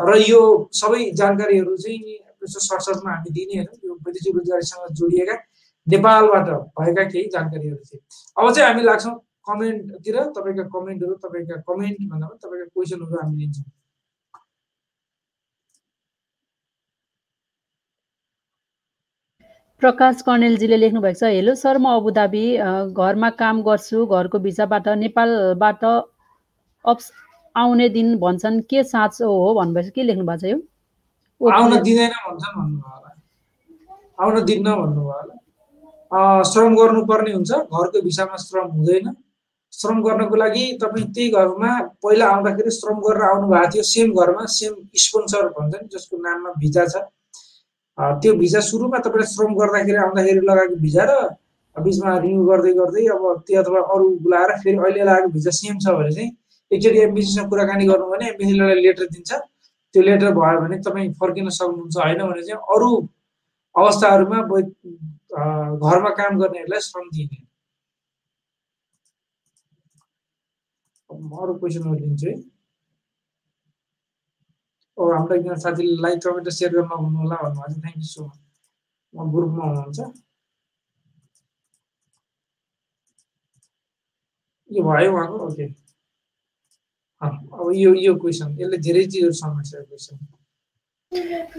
[0.07, 0.41] र यो
[0.79, 1.99] सबै जानकारीहरू चाहिँ
[2.47, 5.35] सरसरमा हामी दिनेहरू यो वैदेशिक रोजगारीसँग जोडिएका
[5.87, 6.47] नेपालबाट
[6.79, 7.99] भएका केही जानकारीहरू थिए।
[8.37, 9.13] अब चाहिँ हामी लाग्छौँ
[9.49, 13.69] कमेन्टतिर तपाईँका कमेन्टहरू तपाईँका कमेन्ट भन्दा पनि तपाईँका क्वेसनहरू हामी लिन्छौँ।
[19.81, 22.45] प्रकाश कर्णेलजीले लेख्नु भएको छ हेलो सर म अबुधाबी
[22.93, 25.83] घरमा काम गर्छु घरको भिसाबाट नेपालबाट
[26.85, 27.11] अप्स
[27.55, 29.53] आउने दिन भन्छन् के साँचो हो?
[29.59, 30.57] भन्नुभएको के लेख्नु भएको छ यो?
[31.41, 33.09] आउन दिँदैन भन्छन् भन्नुभयो होला।
[34.21, 35.35] आउन दिन्न भन्नुभयो होला।
[36.51, 39.07] श्रम गर्नुपर्ने हुन्छ। घरको भिसामा श्रम हुँदैन।
[39.73, 41.71] श्रम गर्नको लागि तपाईँ त्यही घरमा
[42.03, 46.51] पहिला आउँदाखेरि श्रम गरेर आउनु भएको थियो। सेम घरमा सेम स्पोन्सर भन्छ नि जसको नाममा
[46.59, 46.95] भिजा छ।
[48.21, 51.13] त्यो भिजा सुरुमा तपाईँले श्रम गर्दाखेरि आउँदाखेरि लगाएको भिजा र
[51.75, 55.95] बिचमा रिन्यू गर्दै गर्दै अब त्यो अथवा अरू बोलाएर फेरि अहिले लगाएको भिजा सेम छ
[55.95, 56.29] भने चाहिँ
[56.71, 59.31] एकचोटि एमबिसीसँग कुराकानी गर्नु भने एमबिसीले लेटर दिन्छ।
[59.95, 62.89] त्यो लेटर भयो भने तपाईँ फर्किन सक्नुहुन्छ होइन भने चाहिँ अरू
[63.75, 64.39] अवस्थाहरूमा
[65.89, 67.39] घरमा काम गर्नेहरूलाई श्रम दिने
[71.09, 72.35] अरू क्वेसनहरू लिन्छु है।
[74.97, 78.23] ओ हाम्रो एकजना साथीले लाइक कमेन्ट सेयर गर्न नभन्नु होला भन्नुभएको छ। थ्याङ्क यू सो
[78.25, 78.37] मच
[79.13, 79.99] म ग्रुपमा हुनुहुन्छ।
[84.69, 85.37] यो भयो उहाँको?
[85.47, 85.65] ओके
[87.21, 90.17] अब यो यो क्वेसन यसले धेरै चिजहरू समस्या क्वेसन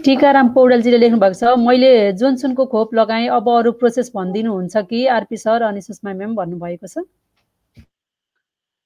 [0.05, 5.37] टिकाराम पौडेलजीले लेख्नु भएको छ मैले जोनसनको खोप लगाएँ अब अरू प्रोसेस भनिदिनुहुन्छ कि आरपी
[5.37, 7.05] सर अनि सुषमा म्याम भन्नुभएको छ?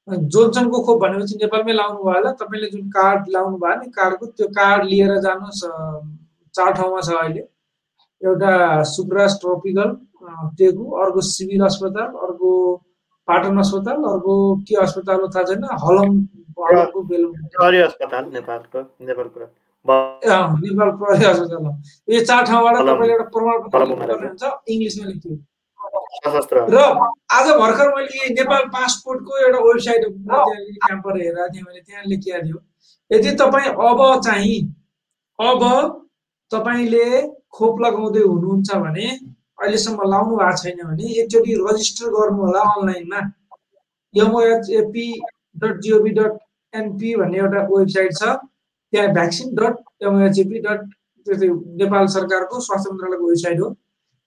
[0.07, 4.47] जोनसनको खोप भनेपछि नेपालमै लाउनु भयो होला। तपाईँले जुन कार्ड लाउनु भयो नि कार्डको त्यो
[4.59, 5.63] कार्ड लिएर जानुहोस्
[6.55, 7.43] चार ठाउँमा छ अहिले।
[8.21, 8.51] एउटा
[8.91, 9.89] सुब्रास ट्रपिकल
[10.59, 12.51] टेगु अर्को सिभिल अस्पताल अर्को
[13.27, 14.35] पाटन अस्पताल अर्को
[14.67, 16.11] के अस्पताल थाहा छैन हलम
[17.81, 19.45] अस्पताल नेपालको नेपालको।
[20.61, 23.77] नेपाल प्रहरी अस्पताल यो चार ठाउँबाट तपाईँले एउटा प्रमाणपत्र
[24.23, 25.35] हुन्छ इङ्ग्लिसमा लेख्थ्यो
[26.71, 26.81] र
[27.31, 30.03] आज भर्खर मैले नेपाल पासपोर्टको एउटा वेबसाइट
[30.79, 32.59] क्याम्पर हेरेको थिएँ मैले त्यहाँ लेखिएको थियो
[33.11, 34.57] यदि तपाईँ अब चाहिँ
[35.39, 35.63] अब
[36.51, 37.05] तपाईँले
[37.51, 39.07] खोप लगाउँदै हुनुहुन्छ भने
[39.59, 43.21] अहिलेसम्म लाउनु भएको छैन भने एकचोटि रजिस्टर गर्नु होला अनलाइनमा
[44.13, 45.07] MOHAP
[45.57, 46.37] dot GOV dot
[46.73, 48.23] NP भन्ने एउटा वेबसाइट छ।
[48.93, 50.81] त्यहाँ vaccine dot MOHAP dot
[51.81, 53.69] Nepal सरकारको स्वास्थ्य मन्त्रालयको वेबसाइट हो।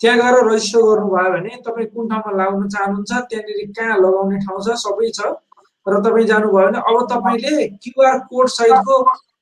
[0.01, 4.77] त्यहाँ गएर रजिस्टर गर्नुभयो भने तपाईँ कुन ठाउँमा लगाउन चाहनुहुन्छ त्यहाँनिर कहाँ लगाउने ठाउँ छ
[4.85, 5.21] सबै छ।
[5.87, 8.95] र तपाईँ जानुभयो भने अब तपाईँले क्युआर कोड सहितको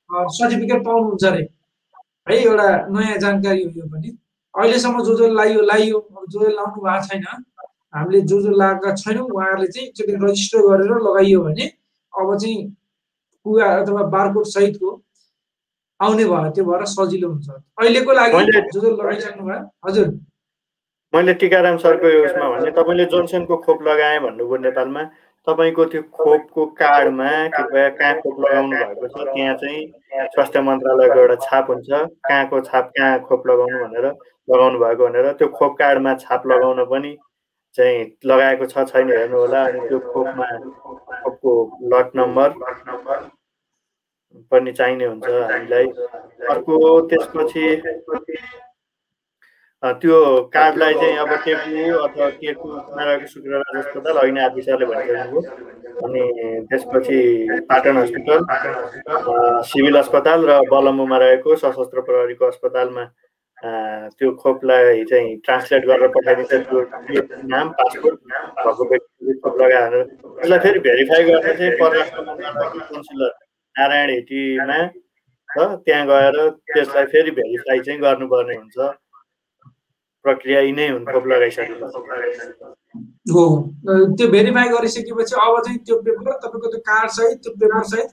[0.09, 1.43] सर्टिफिकेट पाउनुहुन्छ अरे।
[2.29, 4.09] है एउटा नयाँ जानकारी हो यो पनि।
[4.53, 7.23] अहिलेसम्म जो जो लाइयो लाइयो अब जो जो लाउनु भएको छैन
[7.95, 11.65] हामीले जो जो लगाएका छैनौँ उहाँहरूले चाहिँ एकचोटि रजिस्टर गरेर लगाइयो भने
[12.13, 12.57] अब चाहिँ
[13.49, 14.95] कुआर अथवा बारकोड सहितको
[15.99, 20.07] आउने भयो त्यो भएर सजिलो हुन्छ। अहिलेको लागि जो जो लगाइसक्नु भयो। हजुर।
[21.13, 25.03] मैले टिकाराम सरको उसमा भने तपाईँले जोनसनको खोप लगाएँ भन्नुभयो नेपालमा।
[25.47, 29.79] तपाईँको त्यो खोपको कार्डमा कृपया कहाँ खोप लगाउनु भएको छ त्यहाँ चाहिँ
[30.35, 31.89] स्वास्थ्य मन्त्रालयको एउटा छाप हुन्छ।
[32.27, 34.05] कहाँको छाप कहाँ खोप लगाउनु भनेर
[34.51, 37.15] लगाउनु भएको भनेर त्यो खोप कार्डमा छाप लगाउन पनि
[37.75, 40.47] चाहिँ लगाएको छ छैन हेर्नु होला अनि त्यो खोपमा
[41.23, 41.51] खोपको
[41.93, 42.47] लट नम्बर
[44.51, 45.85] पनि चाहिने हुन्छ हामीलाई।
[46.49, 46.75] अर्को
[47.09, 47.65] त्यसपछि
[49.83, 50.15] त्यो
[50.53, 55.39] कार्डलाई चाहिँ अब टेकु अथवा टेकु नारायण शुक्रराज अस्पताल होइन आदि सरले भनिसक्नुभयो
[56.07, 56.23] अनि
[56.69, 57.19] त्यसपछि
[57.69, 58.39] पाटन हस्पिटल
[59.71, 63.05] सिभिल अस्पताल र बलम्बुमा रहेको सशस्त्र प्रहरीको अस्पतालमा
[64.19, 68.19] त्यो खोपलाई चाहिँ ट्रान्सलेट गरेर पठाइदिन्छ। त्यो नाम पासपोर्ट
[68.59, 73.31] भएको व्यक्तिले खोप लगाएर। त्यसलाई फेरि भेरिफाई गर्न चाहिँ परराष्ट्र मन्त्रालयको काउन्सिलर।
[73.79, 74.79] नारायण हेटीमा
[75.49, 78.77] त्यहाँ गएर त्यसलाई फेरि भेरिफाई चाहिँ गर्नुपर्ने हुन्छ।
[80.25, 81.99] प्रक्रिया यिनै हुन् खोप लगाइसकेपछि।
[83.33, 83.43] हो
[84.17, 88.09] त्यो भेरिफाई गरिसकेपछि अब चाहिँ त्यो पेपर तपाईँको त्यो कार्ड सहित त्यो पेपर सहित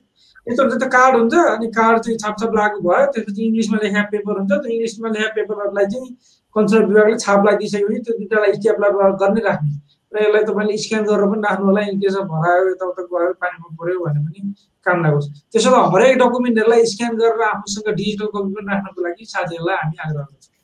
[0.46, 4.38] यस्तो हुन्छ त्यो कार्ड हुन्छ अनि कार्ड चाहिँ छापछाप लागु भयो त्यसपछि इङ्ग्लिसमा लेखा पेपर
[4.38, 6.10] हुन्छ त्यो इङ्ग्लिसमा लेखा पेपरहरूलाई चाहिँ
[6.56, 9.74] कन्सल्ट विभागले छाप लगाइदिइसकेपछि त्यो दुइटालाई स्ट्यापलर गर्ने राख्ने।
[10.16, 14.20] र यसलाई तपाईँले स्क्यान गरेर पनि राख्नु होला इनकेस भरायो यताउता गयो पानीमा पऱ्यो भने
[14.26, 14.40] पनि
[14.86, 19.76] काम लागोस् त्यसो भए हरेक डकुमेन्टहरूलाई स्क्यान गरेर आफूसँग डिजिटल कपी पनि राख्नको लागि साथीहरूलाई
[19.82, 20.54] हामी आग्रह गर्छौँ।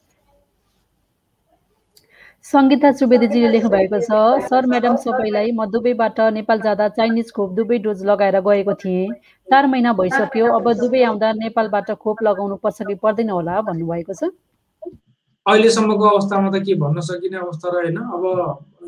[2.46, 7.78] सङ्गीता सुवेदीजीले लेख्नु भएको छ सर म्याडम सबैलाई म दुबईबाट नेपाल जाँदा चाइनिज खोप दुवै
[7.84, 9.10] डोज लगाएर गएको थिएँ।
[9.48, 14.30] चार महिना भइसक्यो अब दुबई आउँदा नेपालबाट खोप लगाउनु पर्छ कि पर्दैन होला भन्नुभएको छ।
[15.46, 18.24] अहिलेसम्मको अवस्थामा त के भन्न सकिने अवस्था रहेन। अब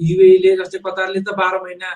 [0.01, 1.90] युएले जस्तै कतारले त बाह्र महिना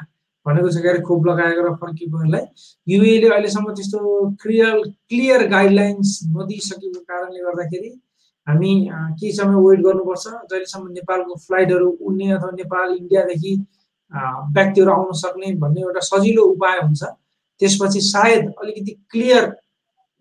[0.47, 2.45] भनेको छ क्यारे खोप लगाएर फर्किएकोहरूलाई
[2.87, 3.99] युएले अहिलेसम्म त्यस्तो
[4.43, 4.77] क्लियर
[5.11, 7.91] क्लियर गाइडलाइन्स नदिइसकेको कारणले गर्दाखेरि
[8.47, 13.55] हामी केही समय वेट गर्नुपर्छ। जहिलेसम्म नेपालको फ्लाइटहरू उड्ने अथवा नेपाल इन्डियादेखि
[14.59, 17.03] व्यक्तिहरू आउन सक्ने भन्ने एउटा सजिलो उपाय हुन्छ।
[17.61, 19.45] त्यसपछि सायद अलिकति क्लियर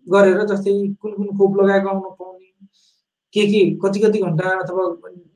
[0.06, 2.47] गरेर जस्तै कुन कुन खोप लगाएको आउन पाउने
[3.34, 4.82] के के कति कति घन्टा अथवा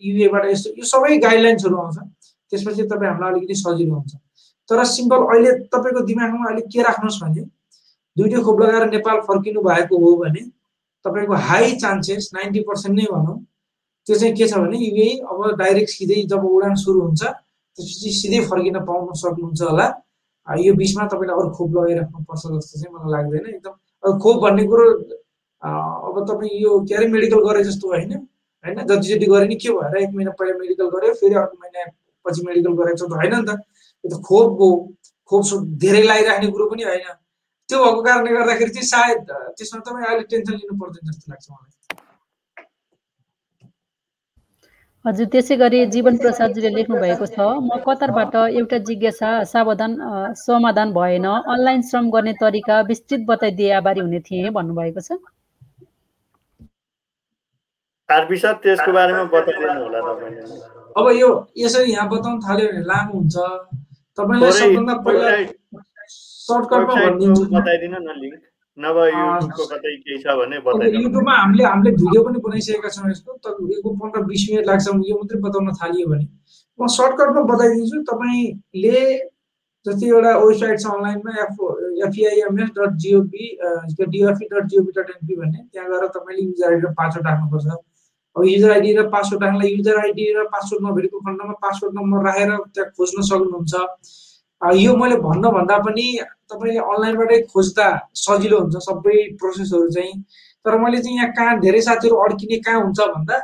[0.02, 1.98] युएबाट यस्तो यो सबै गाइडलाइन्सहरू आउँछ।
[2.52, 4.14] त्यसपछि तपाईँ हामीलाई अलिकति सजिलो हुन्छ।
[4.68, 7.42] तर सिम्पल अहिले तपाईँको दिमागमा अलिक के राख्नुहोस् भने
[8.16, 10.42] दुइटै खोप लगाएर नेपाल फर्किनु भएको हो भने
[11.04, 13.38] तपाईँको हाई चान्सेस नाइन्टी पर्सेन्ट नै भनौँ।
[14.06, 18.40] त्यो चाहिँ के छ भने युए अब डाइरेक्ट सिधै जब उडान सुरु हुन्छ त्यसपछि सिधै
[18.50, 19.86] फर्किन पाउन सक्नुहुन्छ होला।
[20.46, 24.84] यो बिचमा तपाईँले अरू खोप लगाइराख्नुपर्छ जस्तो चाहिँ मलाई लाग्दैन। एकदम खोप भन्ने कुरो
[25.62, 28.12] अब तपाईँ यो के अरे मेडिकल गरे जस्तो होइन।
[28.64, 31.90] होइन जतिचोटि गरे नि के भएर एक महिना पहिला मेडिकल गऱ्यो फेरि अर्को महिना
[32.24, 33.50] पछि मेडिकल गरेको छ त होइन नि त।
[34.04, 34.68] यो त खोप हो।
[35.30, 35.42] खोप
[35.82, 37.06] धेरै लगाइराख्ने कुरो पनि होइन।
[37.68, 39.20] त्यो भएको कारणले गर्दाखेरि चाहिँ सायद
[39.58, 41.70] त्यसमा तपाईँ अहिले टेन्सन लिनु पर्दैन जस्तो लाग्छ मलाई।
[45.04, 49.92] हजुर त्यसै गरी जीवन प्रसादजीले लेख्नु भएको छ म कतारबाट एउटा जिज्ञासा सावधान
[50.42, 55.18] समाधान भएन। अनलाइन श्रम गर्ने तरिका विस्तृत बताइदिए आभारी हुने थिएँ भन्नुभएको छ।
[58.62, 60.42] त्यसको बारेमा बताइदिनु होला तपाईँले।
[60.98, 63.36] अब यो यसरी यहाँ बताउन थाल्यो भने लामो हुन्छ।
[64.18, 65.30] तपाईँलाई सबभन्दा पहिला
[67.56, 68.42] बताइदिनु न लिङ्क
[68.78, 70.56] नभए युट्युबको कतै केही छ भने
[70.96, 75.38] युट्युबमा हामीले हामीले भिडियो पनि बनाइसकेका छौँ यसको। तपाईँको पन्ध्र बिस मिनट लाग्छ यो मात्रै
[75.44, 76.26] बताउन थालियो भने।
[76.78, 78.98] म सर्टकटमा बताइदिन्छु। तपाईँले
[79.86, 81.56] जस्तै एउटा वेबसाइट छ अनलाइनमा F
[82.06, 83.44] FEIMS dot GOP
[84.12, 87.66] DFE dot GOP dot NP भन्ने त्यहाँ गएर तपाईँले युजर आइडी र पासवर्ड राख्नुपर्छ।
[88.36, 92.56] अब युजर आइडी र पासवर्ड राख्नलाई युजर आइडी र पासवर्ड नभएको खण्डमा पासवर्ड नम्बर राखेर
[92.68, 93.74] त्यहाँ खोज्न सक्नुहुन्छ
[94.62, 96.06] यो मैले भन्नुभन्दा पनि
[96.48, 100.12] तपाईँले अनलाइनबाटै खोज्दा सजिलो हुन्छ सबै प्रोसेसहरू चाहिँ
[100.64, 103.38] तर मैले चाहिँ यहाँ कहाँ धेरै साथीहरू अड्किने कहाँ हुन्छ भन्दा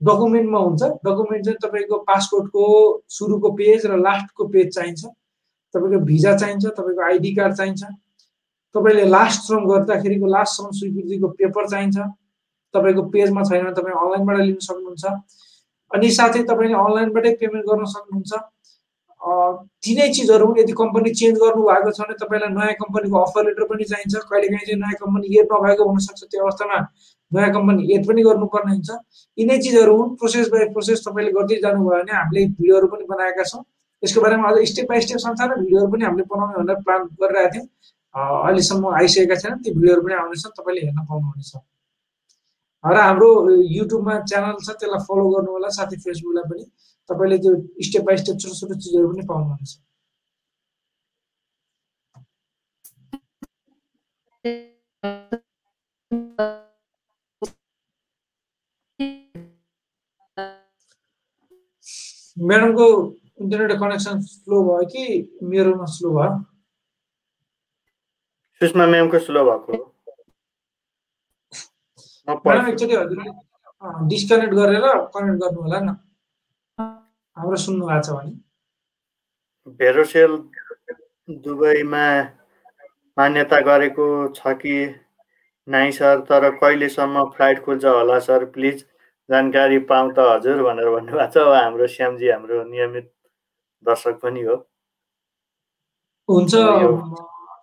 [0.00, 2.64] डकुमेन्टमा हुन्छ डकुमेन्ट चाहिँ तपाईँको पासपोर्टको
[3.10, 5.04] सुरुको पेज र लास्टको पेज चाहिन्छ
[5.74, 7.82] तपाईँको भिजा चाहिन्छ तपाईँको आइडी कार्ड चाहिन्छ
[8.74, 11.98] तपाईँले लास्ट श्रम गर्दाखेरिको लास्ट श्रम स्वीकृतिको पेपर चाहिन्छ
[12.74, 15.04] तपाईँको पेजमा छैन भने तपाईँ अनलाइनबाट लिन सक्नुहुन्छ।
[15.90, 18.32] अनि साथै तपाईँले अनलाइनबाटै पेमेन्ट गर्न सक्नुहुन्छ।
[19.84, 23.64] तिनै चिजहरू पनि यदि कम्पनी चेन्ज गर्नु भएको छ भने तपाईँलाई नयाँ कम्पनीको अफर लेटर
[23.70, 26.78] पनि चाहिन्छ। कहिलेकाहीँ चाहिँ नयाँ कम्पनी एड नभएको हुनसक्छ त्यो अवस्थामा
[27.32, 28.90] नयाँ कम्पनी एड पनि गर्नुपर्ने हुन्छ।
[29.38, 33.62] यिनै चिजहरू हुन्। प्रोसेस बाई प्रोसेस तपाईँले गर्दै जानुभयो भने हामीले भिडियोहरू पनि बनाएका छौँ।
[34.02, 37.66] यसको बारेमा अझ स्टेप बाई स्टेप संसार भिडियोहरू पनि हामीले बनाउने भनेर प्लान गरिरहेको थियौँ।
[38.14, 41.52] अहिलेसम्म आइसकेका छैनन्। त्यो भिडियोहरू पनि आउनेछन्। तपाईँले हेर्न पाउनुहुनेछ।
[42.84, 43.28] र हाम्रो
[43.76, 46.64] युट्युबमा च्यानल छ त्यसलाई फलो गर्नु होला साथै फेसबुकलाई पनि।
[47.08, 47.52] तपाईँले त्यो
[47.86, 49.72] स्टेप बाई स्टेप छोटो छोटो चिजहरू पनि पाउनुहुनेछ।
[62.48, 62.86] म्याडमको
[63.42, 65.04] इन्टरनेट कनेक्सन स्लो भयो कि
[65.52, 66.34] मेरोमा स्लो भयो?
[68.60, 69.91] सुषमा म्यामको स्लो भएको
[72.28, 73.30] हजुरले
[74.08, 75.88] डिस्कनेक्ट गरेर कनेक्ट गर्नु होला न
[77.36, 78.32] हाम्रो सुन्नु भएको छ भने।
[79.78, 80.32] भेरोसेल
[81.44, 82.04] दुबईमा
[83.16, 84.06] मान्यता गरेको
[84.36, 84.76] छ कि
[85.68, 86.20] नाइ सर?
[86.28, 88.44] तर कहिलेसम्म फ्लाइट खुल्छ होला सर?
[88.54, 88.84] प्लिज
[89.28, 93.06] जानकारी पाउँ त हजुर भनेर भन्नुभएको छ। हाम्रो श्यामजी हाम्रो नियमित
[93.84, 94.56] दर्शक पनि हो।
[96.28, 96.52] हुन्छ।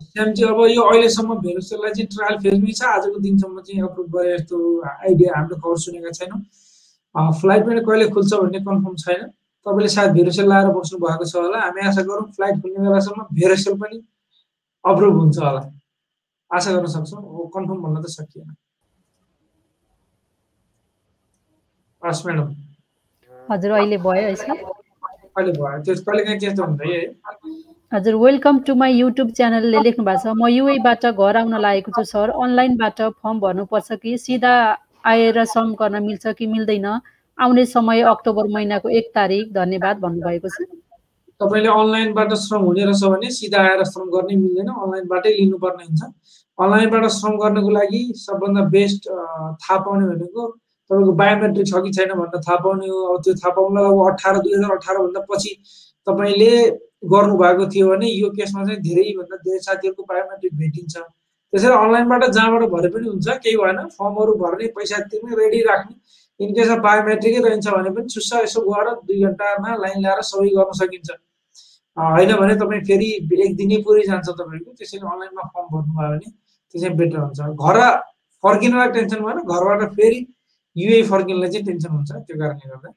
[0.02, 4.58] श्यामजी अब यो अहिलेसम्म भेरोसेललाई चाहिँ ट्रायल फेजमै छ आजको दिनसम्म चाहिँ अप्रुभ गरे जस्तो
[4.88, 6.40] आइडिया हामीले खबर सुनेका छैनौँ।
[7.40, 9.22] फ्लाइट पनि कहिले खुल्छ भन्ने कन्फर्म छैन।
[9.66, 13.76] तपाईँले सायद भेरोसेल लाएर बस्नु भएको छ होला। हामी आशा गरौँ फ्लाइट खुल्ने बेलासम्म भेरोसेल
[13.84, 13.98] पनि
[14.84, 15.62] अप्रुभ हुन्छ होला।
[16.52, 18.56] आशा गर्न सक्छौँ। कन्फर्म भन्न त सकिएन।
[22.02, 22.48] हस् म्याडम
[23.52, 27.00] हजुर अहिले भयो अहिले भयो। त्यो कहिले काहीँ त्यस्तो हुन्छ है?
[27.92, 32.04] हजुर वेलकम टु माई युट्युब च्यानलले लेख्नु भएको छ। म युएबाट घर आउन लागेको छु
[32.06, 34.18] सर। अनलाइनबाट फर्म भर्नुपर्छ कि?
[34.18, 34.52] सिधा
[35.02, 36.86] आएर सम गर्न मिल्छ कि मिल्दैन?
[37.38, 40.70] आउने समय अक्टोबर महिनाको एक तारिक। धन्यवाद भन्नुभएको छ।
[41.42, 46.02] तपाईँले अनलाइनबाट श्रम हुने रहेछ भने सिधा आएर श्रम गर्नै मिल्दैन। अनलाइनबाटै लिनुपर्ने हुन्छ।
[46.58, 50.46] अनलाइनबाट श्रम गर्नको लागि सबभन्दा बेस्ट थाहा पाउने भनेको
[50.90, 54.38] तपाईँको बायोमेट्रिक छ कि छैन भनेर थाहा पाउने हो। अब त्यो थाहा पाउनुलाई अब अठार
[54.46, 55.52] दुई हजार अठारभन्दा पछि
[56.08, 56.54] तपाईँले
[57.04, 60.96] गर्नुभएको थियो भने यो केसमा चाहिँ धेरैभन्दा धेरै साथीहरूको बायोमेट्रिक भेटिन्छ।
[61.54, 65.96] त्यसरी अनलाइनबाट जहाँबाट भरे पनि हुन्छ केही भएन फर्महरू भर्ने पैसा तिर्ने रेडी राख्ने
[66.40, 70.72] इनकेस अफ बायोमेट्रिकै रहन्छ भने पनि चुस्सा यसो गएर दुई घन्टामा लाइन ल्याएर सबै गर्न
[70.82, 71.10] सकिन्छ।
[71.98, 73.10] होइन भने तपाईँ फेरि
[73.46, 77.78] एक दिनै पुरै जान्छ तपाईँको त्यसैले अनलाइनमा फर्म भर्नुभयो भने त्यो चाहिँ बेटर हुन्छ। घर
[78.44, 80.20] फर्किनलाई टेन्सन भएन घरबाट फेरि
[80.76, 82.90] युए फर्किनलाई चाहिँ टेन्सन हुन्छ त्यो कारणले गर्दा।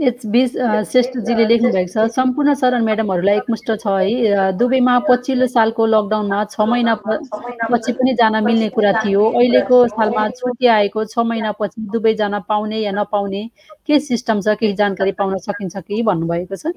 [0.00, 6.38] एचबी श्रेष्ठजीले लेख्नु भएको छ सम्पूर्ण शरण म्याडमहरूलाई एकमुष्ट छ है दुबईमा पछिल्लो सालको लकडाउनमा
[6.46, 12.14] छ महिना पछि पनि जान मिल्ने कुरा थियो अहिलेको सालमा छुट्टी आएको छ महिनापछि दुबई
[12.14, 13.42] जान पाउने या नपाउने
[13.86, 16.72] के सिस्टम छ केही जानकारी पाउन सकिन्छ कि भन्नुभएको छ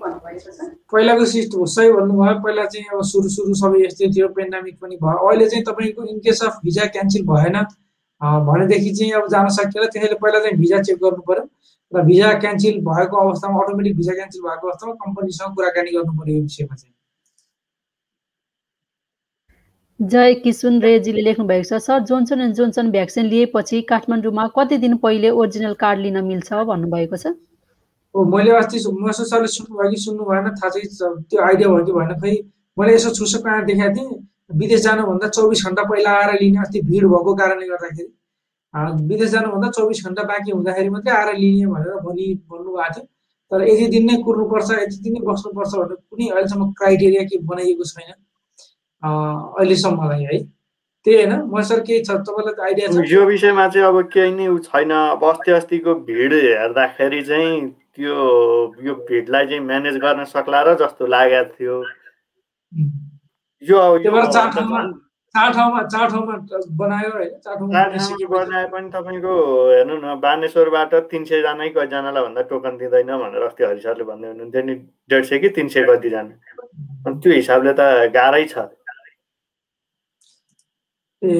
[0.91, 5.29] पहिलाको सिस्टम सही भन्नुभयो पहिला चाहिँ अब सुरु सुरु सबै यस्तै थियो पेन्डामिक पनि भयो
[5.29, 7.63] अहिले चाहिँ तपाईँको इनकेस अफ भिजा क्यान्सल भएन
[8.21, 11.49] भनेदेखि चाहिँ अब जान सकिएला त्यसैले पहिला चाहिँ भिजा चेक गर्नु पर्यो
[11.93, 16.41] र भिजा क्यान्सल भएको अवस्थामा अटोमेटिक भिजा क्यान्सल भएको अवस्थामा कम्पनीसँग कुराकानी गर्नु पर्यो यो
[16.41, 16.91] विषयमा चाहिँ।
[19.99, 24.97] जय किसुन रेजीले लेख्नु भएको छ sir Johnson and Johnson vaccine लिएपछि काठमाडौँमा कति दिन
[25.03, 26.53] पहिले ओरिजिनल कार्ड लिन मिल्छ?
[26.53, 27.27] भन्नुभएको छ।
[28.15, 31.91] हो मैले अस्ति मसु सरले सुन्नुभयो कि सुन्नु भएन थाहा चाहिँ त्यो आइडिया भयो कि
[31.91, 32.33] भएन। खै
[32.77, 37.03] मैले यसो छुसो कहाँ देखाएको थिएँ विदेश जानुभन्दा चौबिस घन्टा पहिला आएर लिने अस्ति भिड
[37.13, 38.11] भएको कारणले गर्दाखेरि।
[38.73, 43.05] विदेश जानुभन्दा चौबिस घन्टा बाँकी हुँदाखेरि मात्रै आएर लिने भनेर भनि भन्नुभएको थियो।
[43.51, 47.83] तर यति दिन नै कुर्नुपर्छ यति दिन नै बस्नुपर्छ भनेर कुनै अहिलेसम्म क्राइटेरिया के बनाइएको
[47.91, 48.09] छैन
[49.03, 50.37] अहिलेसम्मलाई है।
[51.05, 52.11] त्यही होइन। म सर केही छ?
[52.25, 53.05] तपाईँलाई आइडिया छ?
[53.11, 58.15] यो विषयमा चाहिँ अब केही नै छैन। अब अस्ति अस्तिको भिड हेर्दाखेरि चाहिँ त्यो
[58.81, 61.75] यो भिडलाई चाहिँ म्यानेज गर्न सक्ला र जस्तो लागेको थियो।
[63.61, 63.77] यो
[65.35, 66.35] चार ठाउँमा चार ठाउँमा
[66.79, 69.33] बनायो होइन चार ठाउँमा बनाए पनि तपाईँको
[69.69, 74.61] हेर्नु न बानेश्वरबाट तिन सयजना कतिजनालाई भन्दा टोकन दिँदैन भनेर अस्ति हरि सरले भन्दै हुनुहुन्थ्यो
[74.69, 74.73] नि
[75.09, 76.21] डेढ सय कि तिन सय कतिजना?
[77.07, 77.81] अनि त्यो हिसाबले त
[78.13, 78.55] गाह्रै छ।
[81.21, 81.33] ए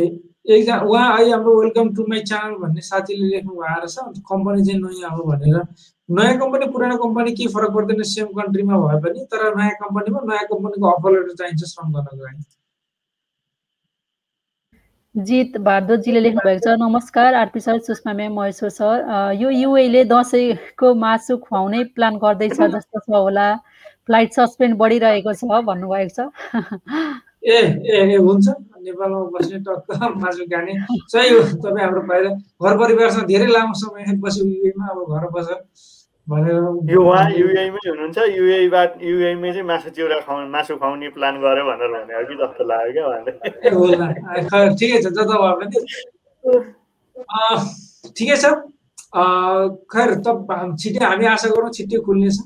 [0.44, 4.80] एकजना उहाँ अहिले हाम्रो वेलकम टु माई च्यानल भन्ने साथीले लेख्नु भएको रहेछ कम्पनी चाहिँ
[4.82, 5.62] नयाँ हो भनेर।
[6.10, 10.46] नयाँ कम्पनी पुरानो कम्पनी के फरक पर्दैन सेम कन्ट्रीमा भए पनि तर नयाँ कम्पनीमा नयाँ
[10.52, 12.44] कम्पनीको अफर लेटर चाहिन्छ श्रम गर्नको लागि।
[15.16, 19.38] जित भारद्वाजीले लेख्नु भएको छ नमस्कार RP sir Sushma ma'am Maheshwar sir.
[19.38, 23.46] यो युएले दसैँको मासु खुवाउने प्लान गर्दैछ जस्तो छ होला।
[24.10, 26.34] फ्लाइट सस्पेन्ड बढिरहेको छ भन्नुभएको छ।
[27.46, 27.60] ए
[27.94, 30.74] ए हुन्छ। नेपालमा बस्ने टक्क मासु खाने।
[31.14, 35.26] सही हो तपाईँ हाम्रो बाहिर घर परिवारसँग धेरै लामो समय बस्यो युएमा अब घर
[36.30, 36.48] बस्छ
[36.92, 38.18] यो उहाँ युएमै हुनुहुन्छ?
[38.38, 42.92] युएबाट युएमै चाहिँ मासु चिउरा खुवाउने मासु खुवाउने प्लान गर्यो भनेर भने कि जस्तो लाग्यो
[42.96, 45.36] क्या उहाँले ठिकै छ जता
[48.16, 48.46] ठिकै छ।
[49.94, 50.28] खैर त
[50.80, 52.38] छिट्टै हामी आशा गरौँ छिट्टै खुल्नेछ।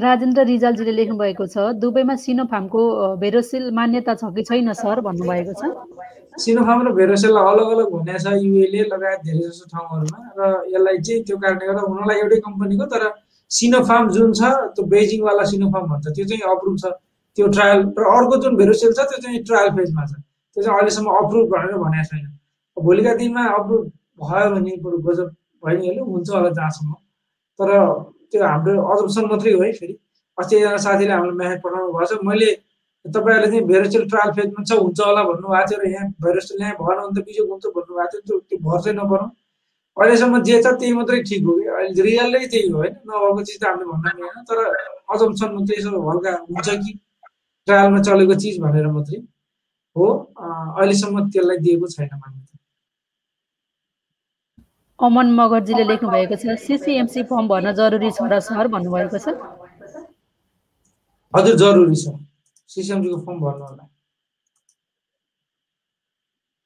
[0.00, 2.82] राजेन्द्र रिजालजीले लेख्नु भएको छ दुबईमा सिनोफार्मको
[3.22, 5.00] भेरोसिल मान्यता छ कि छैन सर?
[5.06, 5.62] भन्नुभएको छ।
[6.40, 10.40] सिनोफार्म र भेरोसेललाई अलग अलग हुने छ युएले लगायत धेरै जसो ठाउँहरूमा र
[10.72, 13.02] यसलाई चाहिँ त्यो कारणले गर्दा हुनलाई एउटै कम्पनीको तर
[13.50, 14.42] सिनोफार्म जुन छ
[14.74, 16.84] त्यो बेजिङवाला सिनोफार्म भन्छ त्यो चाहिँ अप्रुभ छ।
[17.38, 20.12] त्यो ट्रायल र अर्को जुन भेरोसेल छ त्यो चाहिँ ट्रायल फेजमा छ।
[20.56, 22.24] त्यो चाहिँ अहिलेसम्म अप्रुभ भनेर भनेको छैन।
[22.76, 23.82] भोलिका दिनमा अप्रुभ
[24.22, 25.28] भयो भने बरु गजब
[25.62, 26.92] भइहाल्यो हुन्छ होला जहाँसम्म।
[27.58, 27.70] तर
[28.32, 29.94] त्यो हाम्रो अजम्सन मात्रै हो है फेरि।
[30.38, 32.50] अस्ति एकजना साथीले हामीलाई म्यासेज पठाउनु भएको छ। मैले
[33.04, 36.98] तपाईँहरूले चाहिँ भेरोसेल ट्रायल फेजमा छ हुन्छ होला भन्नुभएको थियो र यहाँ भेरोसेल यहाँ भएन
[37.00, 39.28] भने त बिजोग हुन्छ भन्नुभएको थियो। त्यो भर चाहिँ नपरौँ
[39.96, 41.64] अहिलेसम्म जे छ त्यही मात्रै ठिक हो कि?
[41.68, 44.58] अहिले रियलै त्यही हो होइन। नभएको चिज त हामीले भन्न मिलेन तर
[45.14, 46.92] अजम्सन मात्रै यसो हल्का हुन्छ कि?
[47.66, 49.18] ट्रायलमा चलेको चिज भनेर मात्रै
[49.96, 50.06] हो।
[50.78, 52.49] अहिलेसम्म त्यसलाई दिएको छैन मान्यता।
[55.06, 59.32] अमन मगरजीले लेख्नु भएको छ सिसिएमसी फर्म भर्न जरुरी छ र सर भन्नुभएको छ?
[61.34, 62.12] हजुर जरुरी छ।
[62.70, 63.84] सिसिएमसीको फर्म भर्नु होला।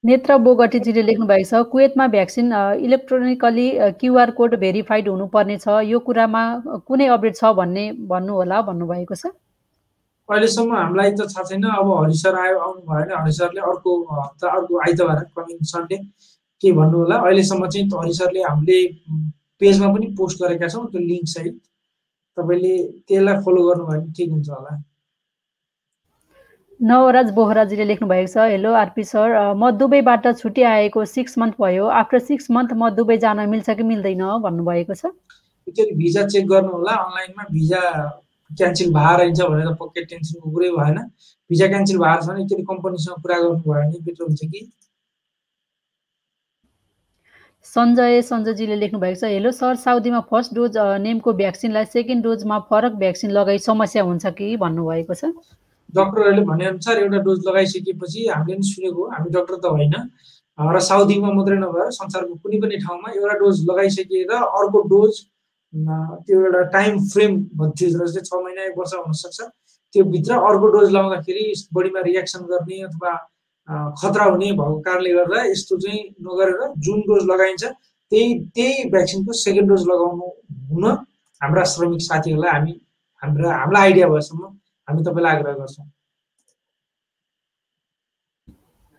[0.05, 2.53] नेत्र बोगटीजीले लेख्नु भएको छ कुवेतमा vaccine
[2.89, 3.69] electronically
[4.03, 6.43] QR code verified हुनुपर्ने छ यो कुरामा
[6.91, 9.25] कुनै अपडेट छ भन्ने भन्नुहोला भन्नुभएको छ?
[10.29, 14.75] अहिलेसम्म हामीलाई त थाहा छैन अब हरिसर आयो आउनु भयो भने हरिसरले अर्को हप्ता अर्को
[14.85, 15.97] आइतबार कमिङ सन्डे
[16.65, 17.17] के भन्नु होला?
[17.29, 18.81] अहिलेसम्म चाहिँ हरिसरले हामीले
[19.61, 21.61] पेजमा पनि पोस्ट गरेका छौँ त्यो लिङ्क सहित।
[22.37, 22.75] तपाईँले
[23.09, 24.73] त्यसलाई फलो गर्नुभयो भने ठिक हुन्छ होला।
[26.81, 31.87] नवराज बोहराजीले लेख्नु भएको छ हेलो आरपी सर म दुबईबाट छुट्टी आएको सिक्स मन्थ भयो।
[32.01, 34.23] आफ्टर सिक्स मन्थ म दुबई जान मिल्छ कि मिल्दैन?
[34.43, 35.15] भन्नुभएको छ।
[35.67, 37.83] एकचोटि भिजा चेक गर्नु होला। अनलाइनमा भिजा
[38.51, 40.99] क्यान्सल भएर रहन्छ भनेर पक्कै टेन्सनको कुरै भएन।
[41.51, 44.61] भिजा क्यान्सल भएर छ भने एकचोटि कम्पनीसँग कुरा गर्नुभयो भने बेटर हुन्छ कि?
[47.65, 52.93] सञ्जय सञ्जयजीले लेख्नु भएको छ हेलो सर साउदीमा फर्स्ट डोज नेमको भ्याक्सिनलाई सेकेन्ड डोजमा फरक
[53.03, 54.57] भ्याक्सिन लगाई समस्या हुन्छ कि?
[54.61, 55.31] भन्नुभएको छ।
[55.97, 59.95] डक्टरहरूले भनेअनुसार एउटा डोज लगाइसकेपछि हामीले पनि सुनेको हामी डक्टर त होइन।
[60.59, 65.13] र साउदीमा मात्रै नभएर संसारको कुनै पनि ठाउँमा एउटा डोज लगाइसकेर अर्को डोज
[65.75, 69.39] त्यो एउटा टाइम फ्रेम भन्थ्यो जस्तै छ महिना एक वर्ष हुनसक्छ
[69.95, 73.13] त्यो भित्र अर्को डोज लगाउँदाखेरि बडीमा रियाक्सन गर्ने अथवा
[73.69, 79.69] खतरा हुने भएको कारणले गर्दा यस्तो चाहिँ नगरेर जुन डोज लगाइन्छ त्यही त्यही भ्याक्सिनको सेकेन्ड
[79.71, 80.29] डोज लगाउनु
[80.73, 80.85] हुन
[81.41, 82.75] हाम्रा श्रमिक साथीहरूलाई हामी
[83.23, 84.45] हाम्रा हामीलाई आइडिया भएसम्म
[84.89, 85.87] हामी तपाईँलाई आग्रह गर्छौँ।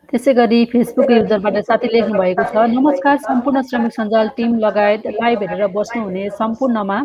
[0.09, 5.39] त्यसै गरी फेसबुक युजरबाट साथी लेख्नु भएको छ नमस्कार सम्पूर्ण श्रमिक सञ्जाल टिम लगायत लाइभ
[5.43, 6.97] हेरेर बस्नुहुने सम्पूर्णमा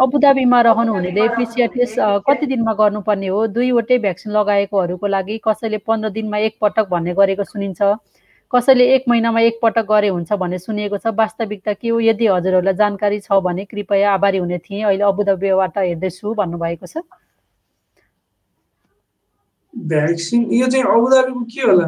[0.00, 3.46] अबुधाबीमा रहनुहुनेले पिसिआर टेस्ट कति दिनमा गर्नुपर्ने हो?
[3.52, 7.80] दुईवटै भ्याक्सिन लगाएकोहरूको लागि कसैले पन्ध्र दिनमा एकपटक भन्ने गरेको सुनिन्छ।
[8.52, 12.00] कसैले एक महिनामा एकपटक गरे हुन्छ भन्ने सुनिएको छ। वास्तविकता के हो?
[12.00, 17.04] यदि हजुरहरूलाई जानकारी छ भने कृपया आभारी हुने थिएँ। अहिले अबुधाबीबाट हेर्दैछु भन्नुभएको छ।
[19.74, 20.40] भ्याक्सिन?
[20.52, 21.86] यो चाहिँ अबुधाबीको के होला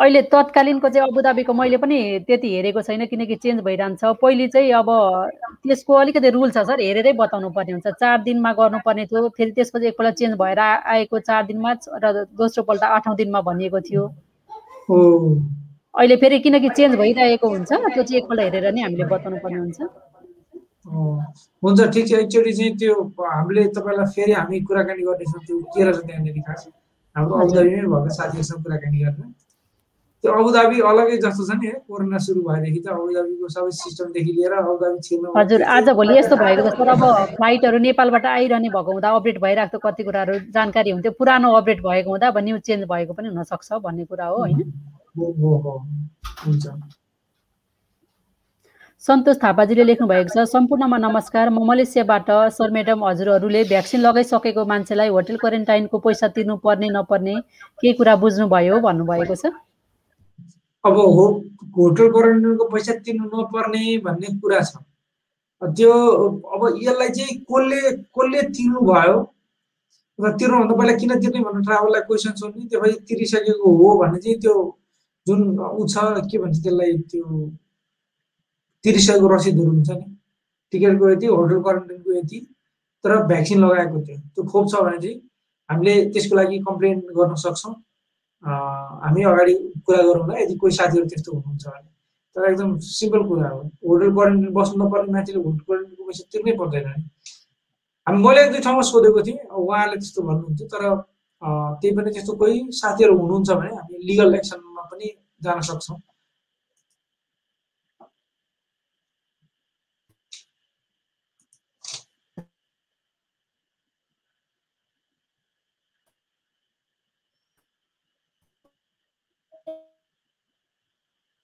[0.00, 4.88] अहिले तत्कालीनको चाहिँ अबुधाबीको मैले पनि त्यति हेरेको छैन किनकि चेन्ज भइरहन्छ। पहिले चाहिँ अब
[5.62, 9.86] त्यसको अलिकति रुल छ सर हेरेरै बताउनु पर्ने हुन्छ। चार दिनमा गर्नुपर्ने थियो फेरि त्यसपछि
[9.88, 11.72] एकपल्ट चेन्ज भएर आएको चार दिनमा
[12.04, 14.04] र दोस्रो पल्ट आठौँ दिनमा भनिएको थियो।
[15.94, 19.80] अहिले फेरि किनकि चेन्ज भइरहेको हुन्छ त्यो चाहिँ एकपल्ट हेरेर नै हामीले बताउनु पर्ने हुन्छ।
[21.62, 25.98] हुन्छ ठिक छ। एकचोटि चाहिँ त्यो हामीले तपाईँलाई फेरि हामी कुराकानी गर्नेछौँ त्यो के रहेछ
[26.06, 26.62] त्यहाँनिर खास?
[27.16, 29.22] हाम्रो अबुधाबीमै भएको साथीहरूसँग कुराकानी गर्न।
[30.24, 34.52] त्यो अबुधाबी अलगै जस्तो छ नि है कोरोना सुरु भएदेखि त अबुधाबीको सबै सिस्टमदेखि लिएर
[34.58, 37.02] अबुधाबी छिर्नु हजुर आज भोलि यस्तो भएको जस्तो अब
[37.34, 42.26] फ्लाइटहरू नेपालबाट आइरहने भएको हुँदा अपडेट भइरहेको कति कुराहरू जानकारी हुन्थ्यो पुरानो अपडेट भएको हुँदा
[42.34, 44.68] अब न्युज चेन्ज भएको पनि हुनसक्छ भन्ने कुरा हो होइन।
[49.02, 55.08] सन्तोष थापाजीले लेख्नु भएको छ सम्पूर्णमा नमस्कार म मलेसियाबाट सर म्याडम हजुरहरूले भ्याक्सिन लगाइसकेको मान्छेलाई
[55.18, 57.34] होटल क्वारेन्टाइनको पैसा तिर्नु पर्ने नपर्ने
[57.82, 59.54] केही कुरा बुझ्नुभयो भन्नुभएको छ?
[60.84, 61.26] अब हो
[61.76, 64.76] होटल क्वारेन्टाइनको पैसा तिर्नु नपर्ने भन्ने कुरा छ।
[65.62, 65.92] त्यो
[66.54, 67.80] अब यसलाई चाहिँ कसले
[68.16, 69.16] कसले तिर्नु भयो
[70.18, 74.38] र तिर्नुभन्दा पहिला किन तिर्ने भनेर ट्राभललाई क्वेसन सोध्ने। त्यो भाइ तिरिसकेको हो भने चाहिँ
[74.42, 74.54] त्यो
[75.26, 75.94] जुन ऊ छ
[76.30, 77.26] के भन्छ त्यसलाई त्यो
[78.84, 80.06] तिरिसकेको रसिदहरू हुन्छ नि।
[80.72, 82.38] टिकटको यति होटल क्वारेन्टाइनको यति
[83.04, 85.16] तर भ्याक्सिन लगाएको थियो। त्यो खोप छ भने चाहिँ
[85.70, 87.74] हामीले त्यसको लागि कम्प्लेन गर्न सक्छौँ।
[89.00, 89.54] हामी अगाडि
[89.86, 91.90] कुरा गरौँला यदि कोही साथीहरू त्यस्तो हुनुहुन्छ भने
[92.36, 96.86] तर एकदम सिम्पल कुरा हो होटल क्वारेन्टाइन बस्नु नपर्ने मान्छेले होटल क्वारेन्टाइनको पैसा तिर्नै पर्दैन
[98.06, 100.84] हामी मैले एक दुई ठाउँमा सोधेको थिएँ उहाँले त्यस्तो भन्नुहुन्थ्यो तर
[101.42, 105.98] त्यही पनि त्यस्तो कोही साथीहरू हुनुहुन्छ भने हामी लिगल एक्सनमा पनि जान सक्छौँ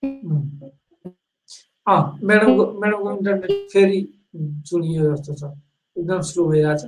[0.03, 4.01] म्याडमको म्याडमको इन्टरनेट फेरि
[4.67, 5.43] चुनियो जस्तो छ
[5.97, 6.83] एकदम स्लो भइरहेछ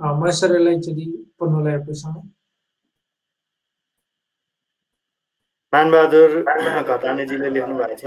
[0.00, 1.06] महेश्वरलाई एकचोटि
[1.40, 2.22] पढ्नुलाई समय
[5.72, 6.42] मानबहादुर
[6.82, 8.02] घतानेजीले लेख्नु भएको छ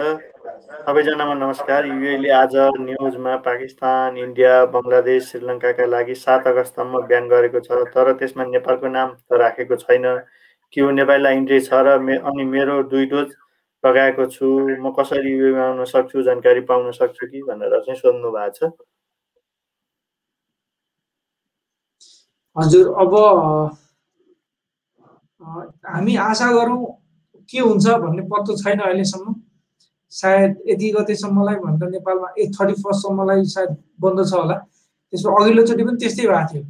[0.79, 7.85] सबैजनामा नमस्कार युएले आज न्युजमा पाकिस्तान इन्डिया बङ्गलादेश श्रीलङ्काका लागि सात अगस्तसम्म बिहान गरेको छ
[7.91, 10.03] तर त्यसमा नेपालको नाम त राखेको छैन
[10.73, 13.27] के हो नेपाललाई इन्ट्री छ र मे अनि मेरो दुई डोज
[13.83, 14.47] लगाएको छु
[14.81, 15.33] म कसरी
[15.65, 18.71] आउन सक्छु जानकारी पाउन सक्छु कि भनेर चाहिँ सोध्नु भएको छ।
[22.55, 23.13] हजुर अब
[25.41, 26.81] हामी आशा गरौँ
[27.49, 29.33] के हुन्छ भन्ने पत्तो छैन अहिलेसम्म।
[30.11, 33.71] सायद यति गतेसम्मलाई भनेर नेपालमा ए थर्टी फर्स्टसम्मलाई सायद
[34.01, 34.57] बन्द छ होला।
[35.13, 36.63] त्यसमा अघिल्लोचोटि पनि त्यस्तै भएको थियो।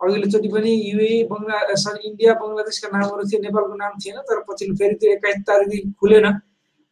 [0.00, 4.94] अघिल्लोचोटि पनि युए बङ्गला सरी इन्डिया बङ्गलादेशका नामहरू थिए नेपालको नाम थिएन तर पछि फेरि
[5.00, 6.26] त्यो एक्काइस तारिकदेखि खुलेन।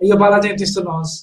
[0.00, 1.14] यो पाला चाहिँ त्यस्तो नहोस्।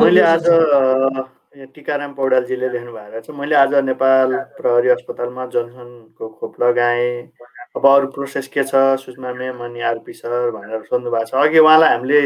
[0.00, 0.46] मैले आज
[1.74, 7.10] टिकाराम पौडेलजीले लेख्नु भएको छ। मैले आज नेपाल प्रहरी अस्पतालमा जनसनको खोप लगाएँ
[7.76, 8.74] अब अरू प्रोसेस के छ?
[9.02, 12.20] सुषमा म्याम अनि आरपी सर भनेर सोध्नु भएको छ। अघि उहाँलाई हामीले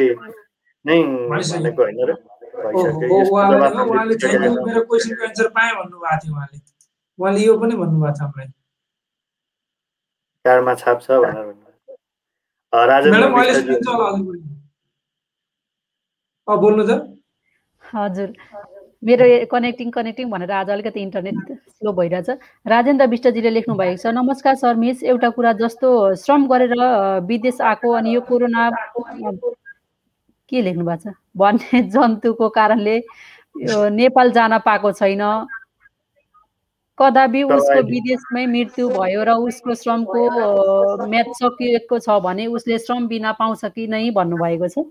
[0.84, 0.96] नै
[1.28, 2.11] भनेको होइन र?
[2.59, 2.90] मेरो
[4.84, 6.59] क्वेसनको एन्सर पाएँ भन्नुभएको थियो उहाँले।
[7.18, 8.49] उहाँले यो पनि भन्नुभएको छ हामीलाई।
[10.44, 11.72] कार्डमा छाप छ भनेर भन्नुभएको।
[16.62, 16.90] बोल्नु त।
[17.82, 18.28] हजुर।
[19.05, 22.28] मेरो कनेक्टिङ कनेक्टिङ भनेर आज अलिकति इन्टरनेट स्लो भइरहेछ।
[22.66, 26.74] राजेन्द्र विष्टजीले लेख्नु भएको छ नमस्कार सर मिस एउटा कुरा जस्तो श्रम गरेर
[27.22, 28.62] विदेश आएको अनि यो कोरोना
[30.50, 31.14] के लेख्नु भएको छ?
[31.38, 32.96] भन्ने जन्तुको कारणले
[33.94, 35.22] नेपाल जान पाएको छैन।
[36.98, 43.32] कदापि उसको विदेशमै मृत्यु भयो र उसको श्रमको म्याच सकिएको छ भने उसले श्रम बिना
[43.38, 44.82] पाउँछ कि नै भन्नुभएको छ।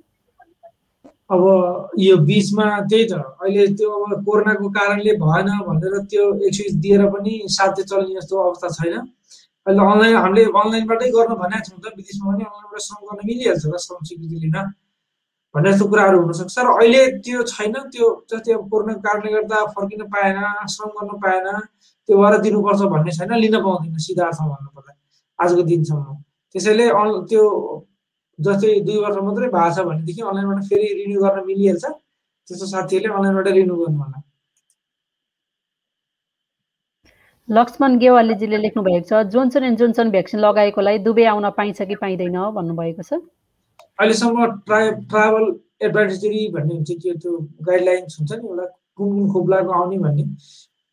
[1.29, 1.41] अब
[1.99, 3.13] यो बिचमा त्यही त
[3.43, 8.67] अहिले त्यो अब कोरोनाको कारणले भएन भनेर त्यो एक्सक्युज दिएर पनि साध्य चल्ने जस्तो अवस्था
[8.77, 8.95] छैन।
[9.67, 13.77] अहिले अनलाइन हामीले अनलाइनबाटै गर्न भनेको छौँ त विदेशमा पनि अनलाइनबाट श्रम गर्न मिलिहाल्छ र
[13.85, 14.55] श्रम स्वीकृति लिन
[15.55, 20.01] भन्ने जस्तो कुराहरू हुनसक्छ। र अहिले त्यो छैन त्यो जस्तै अब कोरोनाको कारणले गर्दा फर्किन
[20.15, 20.39] पाएन
[20.73, 21.47] श्रम गर्न पाएन
[22.07, 24.91] त्यो भएर दिनुपर्छ भन्ने छैन लिन पाउँदैन सिधा अर्थमा भन्नुपर्दा
[25.39, 26.07] आजको दिनसम्म।
[26.55, 26.87] त्यसैले
[27.29, 27.43] त्यो
[28.39, 31.85] जस्तै दुई वर्ष मात्रै भएको छ भनेदेखि अनलाइनबाट फेरि रिन्यू गर्न मिलिहाल्छ।
[32.47, 34.21] त्यस्तो साथीहरूले अनलाइनबाट रिन्यू गर्नु होला।
[37.49, 42.37] लक्ष्मण गेवालीजीले लेख्नु भएको छ जोन्सन एन्ड जोन्सन भ्याक्सिन लगाएकोलाई दुबई आउन पाइन्छ कि पाइँदैन?
[42.57, 43.11] भन्नुभएको छ।
[43.99, 44.79] अहिलेसम्म ट्रा
[45.11, 45.45] ट्राभल
[45.87, 47.31] एडभाइजरी भन्ने हुन्छ त्यो त्यो
[47.67, 48.65] गाइडलाइन्स हुन्छ नि एउटा
[48.97, 50.23] कुन कुन खोप लगाएको आउने भन्ने।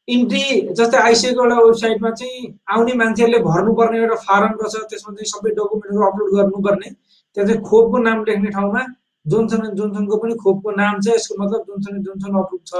[0.08, 0.44] इन्ट्री
[0.78, 2.40] जस्तै आइसिएको एउटा वेबसाइटमा चाहिँ
[2.76, 6.88] आउने मान्छेहरूले भर्नुपर्ने एउटा फारम रहेछ त्यसमा चाहिँ सबै डकुमेन्टहरू अपलोड गर्नुपर्ने।
[7.34, 8.82] त्यहाँ चाहिँ खोपको नाम लेख्ने ठाउँमा
[9.26, 12.72] जोन्सन एन्ड जोन्सनको पनि खोपको नाम छ यसको मतलब जोन्सन एन्ड जोन्सन अप्रुभ छ।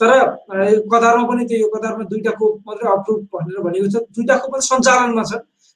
[0.00, 0.10] तर
[0.92, 5.24] कतारमा पनि त्यो कतारमा दुईवटा खोप मात्रै अप्रुभ भनेर भनेको छ। दुईवटा खोप पनि सञ्चालनमा
[5.30, 5.32] छ।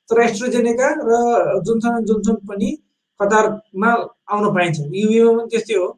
[0.09, 1.13] तर एस्ट्रोजेनेका र
[1.67, 2.69] जोन्सन एन्ड जोन्सन पनि
[3.21, 3.91] कतारमा
[4.33, 5.89] आउन पाइन्छ। युएमा पनि त्यस्तै हो।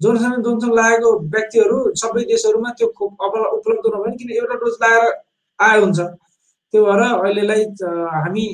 [0.00, 3.12] जोन्सन एन्ड जोन्सन लागेको व्यक्तिहरू सबै देशहरूमा त्यो खोप
[3.58, 5.04] उपलब्ध नभए किन एउटा डोज लगाएर
[5.58, 6.00] आयो हुन्छ।
[6.74, 7.62] त्यो भएर अहिलेलाई
[8.14, 8.46] हामी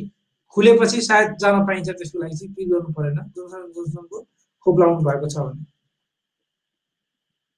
[0.56, 4.18] खुलेपछि सायद जान पाइन्छ त्यसको लागि चाहिँ के गर्नु परेन। जोनसन जोनसनको
[4.66, 5.64] खोप लाउनु भएको छ भने।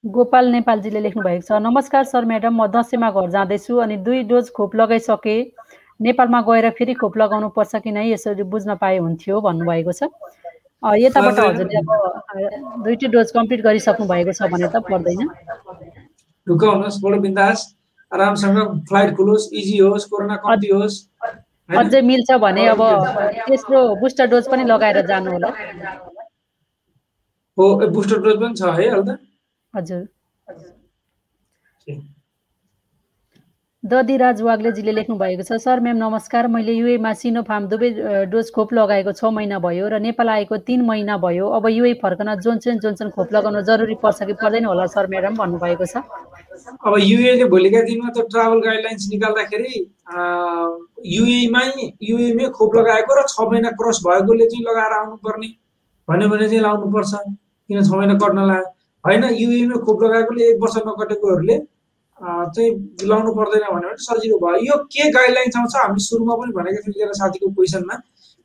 [0.03, 4.49] गोपाल नेपालजीले लेख्नु भएको छ नमस्कार सर म्याडम म दसैँमा घर जाँदैछु अनि दुई डोज
[4.51, 5.35] खोप लगाइसके
[5.99, 10.09] नेपालमा गएर फेरि खोप लगाउनु पर्छ कि नै यसरी बुझ्न पाए हुन्थ्यो भन्नुभएको छ।
[10.83, 15.21] यताबाट हजुरले अब दुइटै डोज कम्प्लिट गरिसक्नु भएको छ भने त पर्दैन।
[16.47, 17.59] ढुक्क हुनुहोस् बडो बिन्दास
[18.11, 18.57] आरामसँग
[18.89, 20.95] फ्लाइट खुलोस् इजी होस् कोरोना कम्ती होस्।
[21.69, 22.81] अझै मिल्छ भने अब
[23.47, 25.49] तेस्रो बुस्टर डोज पनि लगाएर जानु होला।
[27.57, 28.89] हो बुस्टर डोज पनि छ है
[29.73, 30.03] हजुर।
[33.83, 37.89] दधिराज वाग्लेजीले लेख्नु भएको छ सर म्याम नमस्कार। मैले युएमा सिनोफार्म दुवै
[38.31, 42.29] डोज खोप लगाएको छ महिना भयो र नेपाल आएको तिन महिना भयो। अब युए फर्कन
[42.39, 45.35] जोन्सन जोन्सन खोप लगाउन जरुरी पर्छ कि पर्दैन होला सर म्याडम?
[45.35, 49.75] भन्नुभएको छ। अब युएले भोलिका दिनमा त ट्राभल गाइडलाइन्स निकाल्दाखेरि
[51.15, 51.67] युएमै
[52.07, 55.49] युएमै खोप लगाएको र छ महिना क्रस भएकोले चाहिँ लगाएर आउनुपर्ने।
[56.07, 58.71] भन्यो भने चाहिँ लाउनुपर्छ किन छ महिना कट्न लाग्यो?
[59.03, 61.61] होइन युएमै खोप लगाएकोले एक वर्ष नकटेकोहरूले
[62.23, 62.71] चाहिँ
[63.09, 66.95] लाउनु पर्दैन भन्यो भने सजिलो भयो। यो के गाइडलाइन्स आउँछ हामी सुरुमा पनि भनेको थियौँ
[66.95, 67.95] एकजना साथीको क्वेसनमा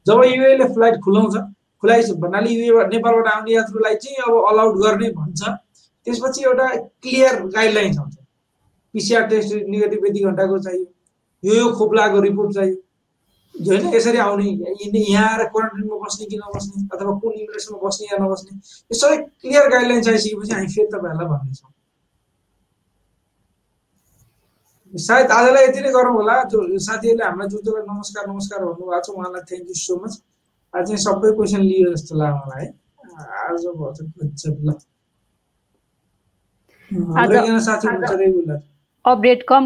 [0.07, 1.37] जब युएले फ्लाइट खुलाउँछ
[1.83, 5.41] खुलाइ भन्नाले युए नेपालबाट आउने यात्रुलाई चाहिँ अब अलाउड गर्ने भन्छ।
[6.07, 6.67] त्यसपछि एउटा
[7.05, 8.15] क्लियर गाइडलाइन्स आउँछ।
[8.95, 10.87] पिसिआर टेस्ट नेगेटिभ यति घन्टाको चाहियो।
[11.45, 12.77] यो यो लागेको रिपोर्ट चाहियो।
[13.55, 18.53] होइन यसरी आउने यहाँ आएर क्वारेन्टाइनमा बस्ने कि नबस्ने अथवा कुन इमिग्रेसनमा बस्ने या नबस्ने
[18.91, 21.71] यो सबै क्लियर गाइडलाइन्स आइसकेपछि हामी फेरि तपाईँहरूलाई भन्नेछौँ।
[24.95, 29.09] सायद आजलाई यति नै गरौँ होला। जो साथीहरूले हामीलाई जो जसलाई नमस्कार नमस्कार भन्नुभएको छ
[29.13, 30.13] उहाँलाई थ्याङ्क यू सो मच
[30.75, 32.71] आज चाहिँ सबै क्वेसन लियो जस्तो लाग्यो मलाई है।
[33.45, 33.89] आज भयो
[38.49, 38.51] ल।
[39.05, 39.63] अपडेट कम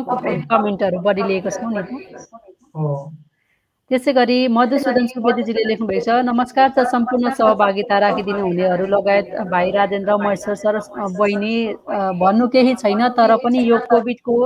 [0.51, 1.83] कमेन्टहरू बढी लिएको छौँ नि।
[3.91, 10.17] त्यसै गरी मधुसूदन सुवेदीजीले लेख्नुभएको छ नमस्कार त सम्पूर्ण सहभागिता राखिदिनु हुनेहरू लगायत भाइ राजेन्द्र
[10.25, 10.75] महेश्वर सर
[11.19, 11.55] बहिनी
[12.23, 14.37] भन्नु केही छैन तर पनि यो कोभिडको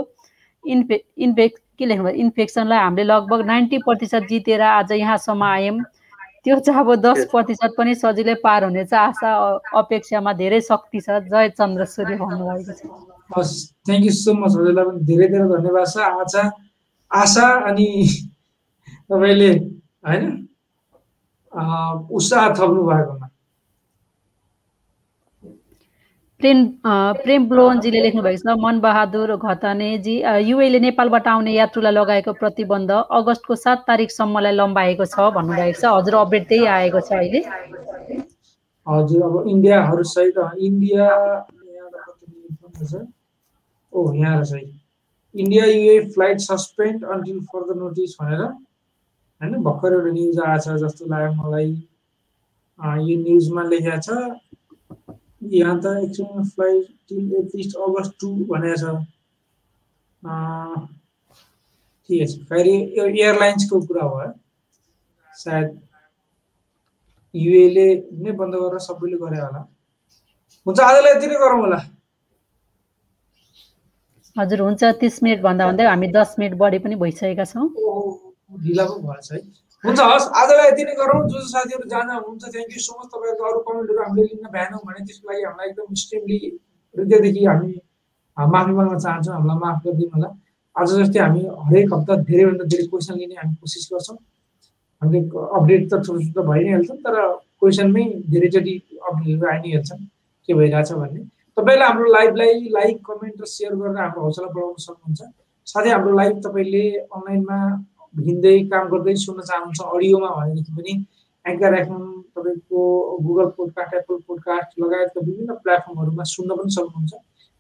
[0.67, 5.81] इन्फे इन्फेक्ट के लेख्नु इन्फेक्सनलाई हामीले लगभग नाइन्टी प्रतिशत जितेर आज यहाँसम्म आयौँ।
[6.45, 9.31] त्यो चाहिँ अब दस प्रतिशत पनि सजिलै पार हुने चाहिँ आशा
[9.79, 12.83] अपेक्षामा धेरै शक्ति छ। जय चन्द्र सूर्य भन्नुभएको छ।
[13.37, 13.55] हस्
[13.87, 16.43] थ्याङ्क यू सो मच हजुरलाई पनि धेरै धेरै धन्यवाद छ। आशा
[17.11, 17.89] आशा अनि
[19.11, 19.51] तपाईँले
[20.07, 20.25] होइन
[21.53, 23.26] उत्साह थप्नु भएकोमा
[26.41, 26.59] प्रेम
[27.25, 33.85] प्रेम ब्लोहनजीले लेख्नुभएको छ मनबहादुर घतानेजी अ, युएले नेपालबाट आउने यात्रुलाई लगाएको प्रतिबन्ध अगस्तको सात
[33.89, 37.41] तारिकसम्मलाई लम्बाएको छ भन्नुभएको छ हजुर अपडेट त्यही आएको छ अहिले
[38.87, 40.37] हजुर अब इन्डियाहरूसहित
[40.69, 41.07] इन्डिया?
[43.93, 44.69] ओ यहाँ रहेछ।
[45.35, 51.33] India UAE flight suspend until further notice भनेर होइन भर्खर एउटा न्युज आएछ जस्तो लाग्यो
[51.43, 51.71] मलाई
[53.09, 54.09] यो न्युजमा लेखेको छ
[55.53, 58.85] यहाँ त एकछिन flight till at least August two भनेको छ।
[62.09, 64.17] ठिकै छ। फेरि यो एयरलाइन्सको कुरा हो
[65.33, 65.69] सायद
[67.35, 67.87] युएले
[68.23, 69.61] नै बन्द गरेर सबैले गरे होला।
[70.67, 71.79] हुन्छ आजलाई यति नै गरौँ होला।
[74.37, 77.69] हजुर हुन्छ। तिस मिनट भन्दा भन्दै हामी दस मिनट बढी पनि भइसकेका छौँ।
[78.65, 79.39] ढिला पो भएछ है।
[79.85, 83.07] हुन्छ हस् आजलाई यति नै गरौँ। जो जो साथीहरू जान हुनुहुन्छ थ्याङ्क यू सो मच
[83.13, 86.39] तपाईँहरूको अरू कमेन्टहरू हामीले लिन भ्याएनौँ भने त्यसको लागि हामीलाई एकदम एक्सट्रिमली
[86.95, 87.73] हृदयदेखि हामी
[88.37, 90.29] माफी माग्न चाहन्छौँ। हामीलाई माफ गरिदिनु होला।
[90.77, 94.19] आज जस्तै हामी हरेक हप्ता धेरैभन्दा धेरै क्वेसन लिने हामी कोसिस गर्छौँ।
[95.03, 95.21] हामीले
[95.57, 97.17] अपडेट त थोरै थोरै भइ नै हाल्छौँ तर
[97.61, 98.75] क्वेसनमै धेरैचोटि
[99.09, 100.05] अपडेटहरू आइ नै हाल्छन्
[100.49, 101.21] के भइरहेछ भन्ने।
[101.57, 105.21] तपाईँले हाम्रो लाइभलाई लाइक कमेन्ट र सेयर गरेर हाम्रो हौसला बढाउन सक्नुहुन्छ।
[105.67, 106.85] साथै हाम्रो लाइभ तपाईँले
[107.17, 107.59] अनलाइनमा
[108.17, 110.93] हिँड्दै काम गर्दै सुन्न चाहनुहुन्छ अडियोमा भनेदेखि पनि
[111.45, 112.05] एङ्कर एफएम
[112.37, 112.81] तपाईँको
[113.27, 117.13] गुगल पोडकास्ट एप्पल पोडकास्ट लगायतका विभिन्न प्लेटफर्महरूमा सुन्न पनि सक्नुहुन्छ।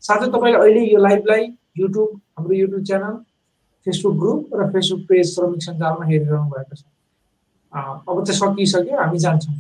[0.03, 1.43] साथै तपाईँले अहिले यो लाइभलाई
[1.79, 3.15] युट्युब हाम्रो युट्युब च्यानल
[3.87, 6.83] फेसबुक ग्रुप र फेसबुक पेज श्रमिक सञ्जालमा हेरिरहनु भएको छ।
[8.09, 9.55] अब चाहिँ सकिसक्यो हामी जान्छौँ।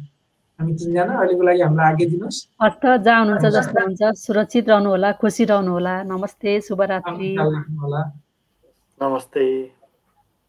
[0.58, 5.44] हामी तिनजना अहिलेको लागि हामीलाई आगे दिनुहोस्। हस्त जहाँ हुनुहुन्छ जस्तो हुन्छ सुरक्षित रहनुहोला खुसी
[5.52, 7.30] रहनुहोला। नमस्ते शुभरात्रि।
[9.00, 9.75] नमस्ते।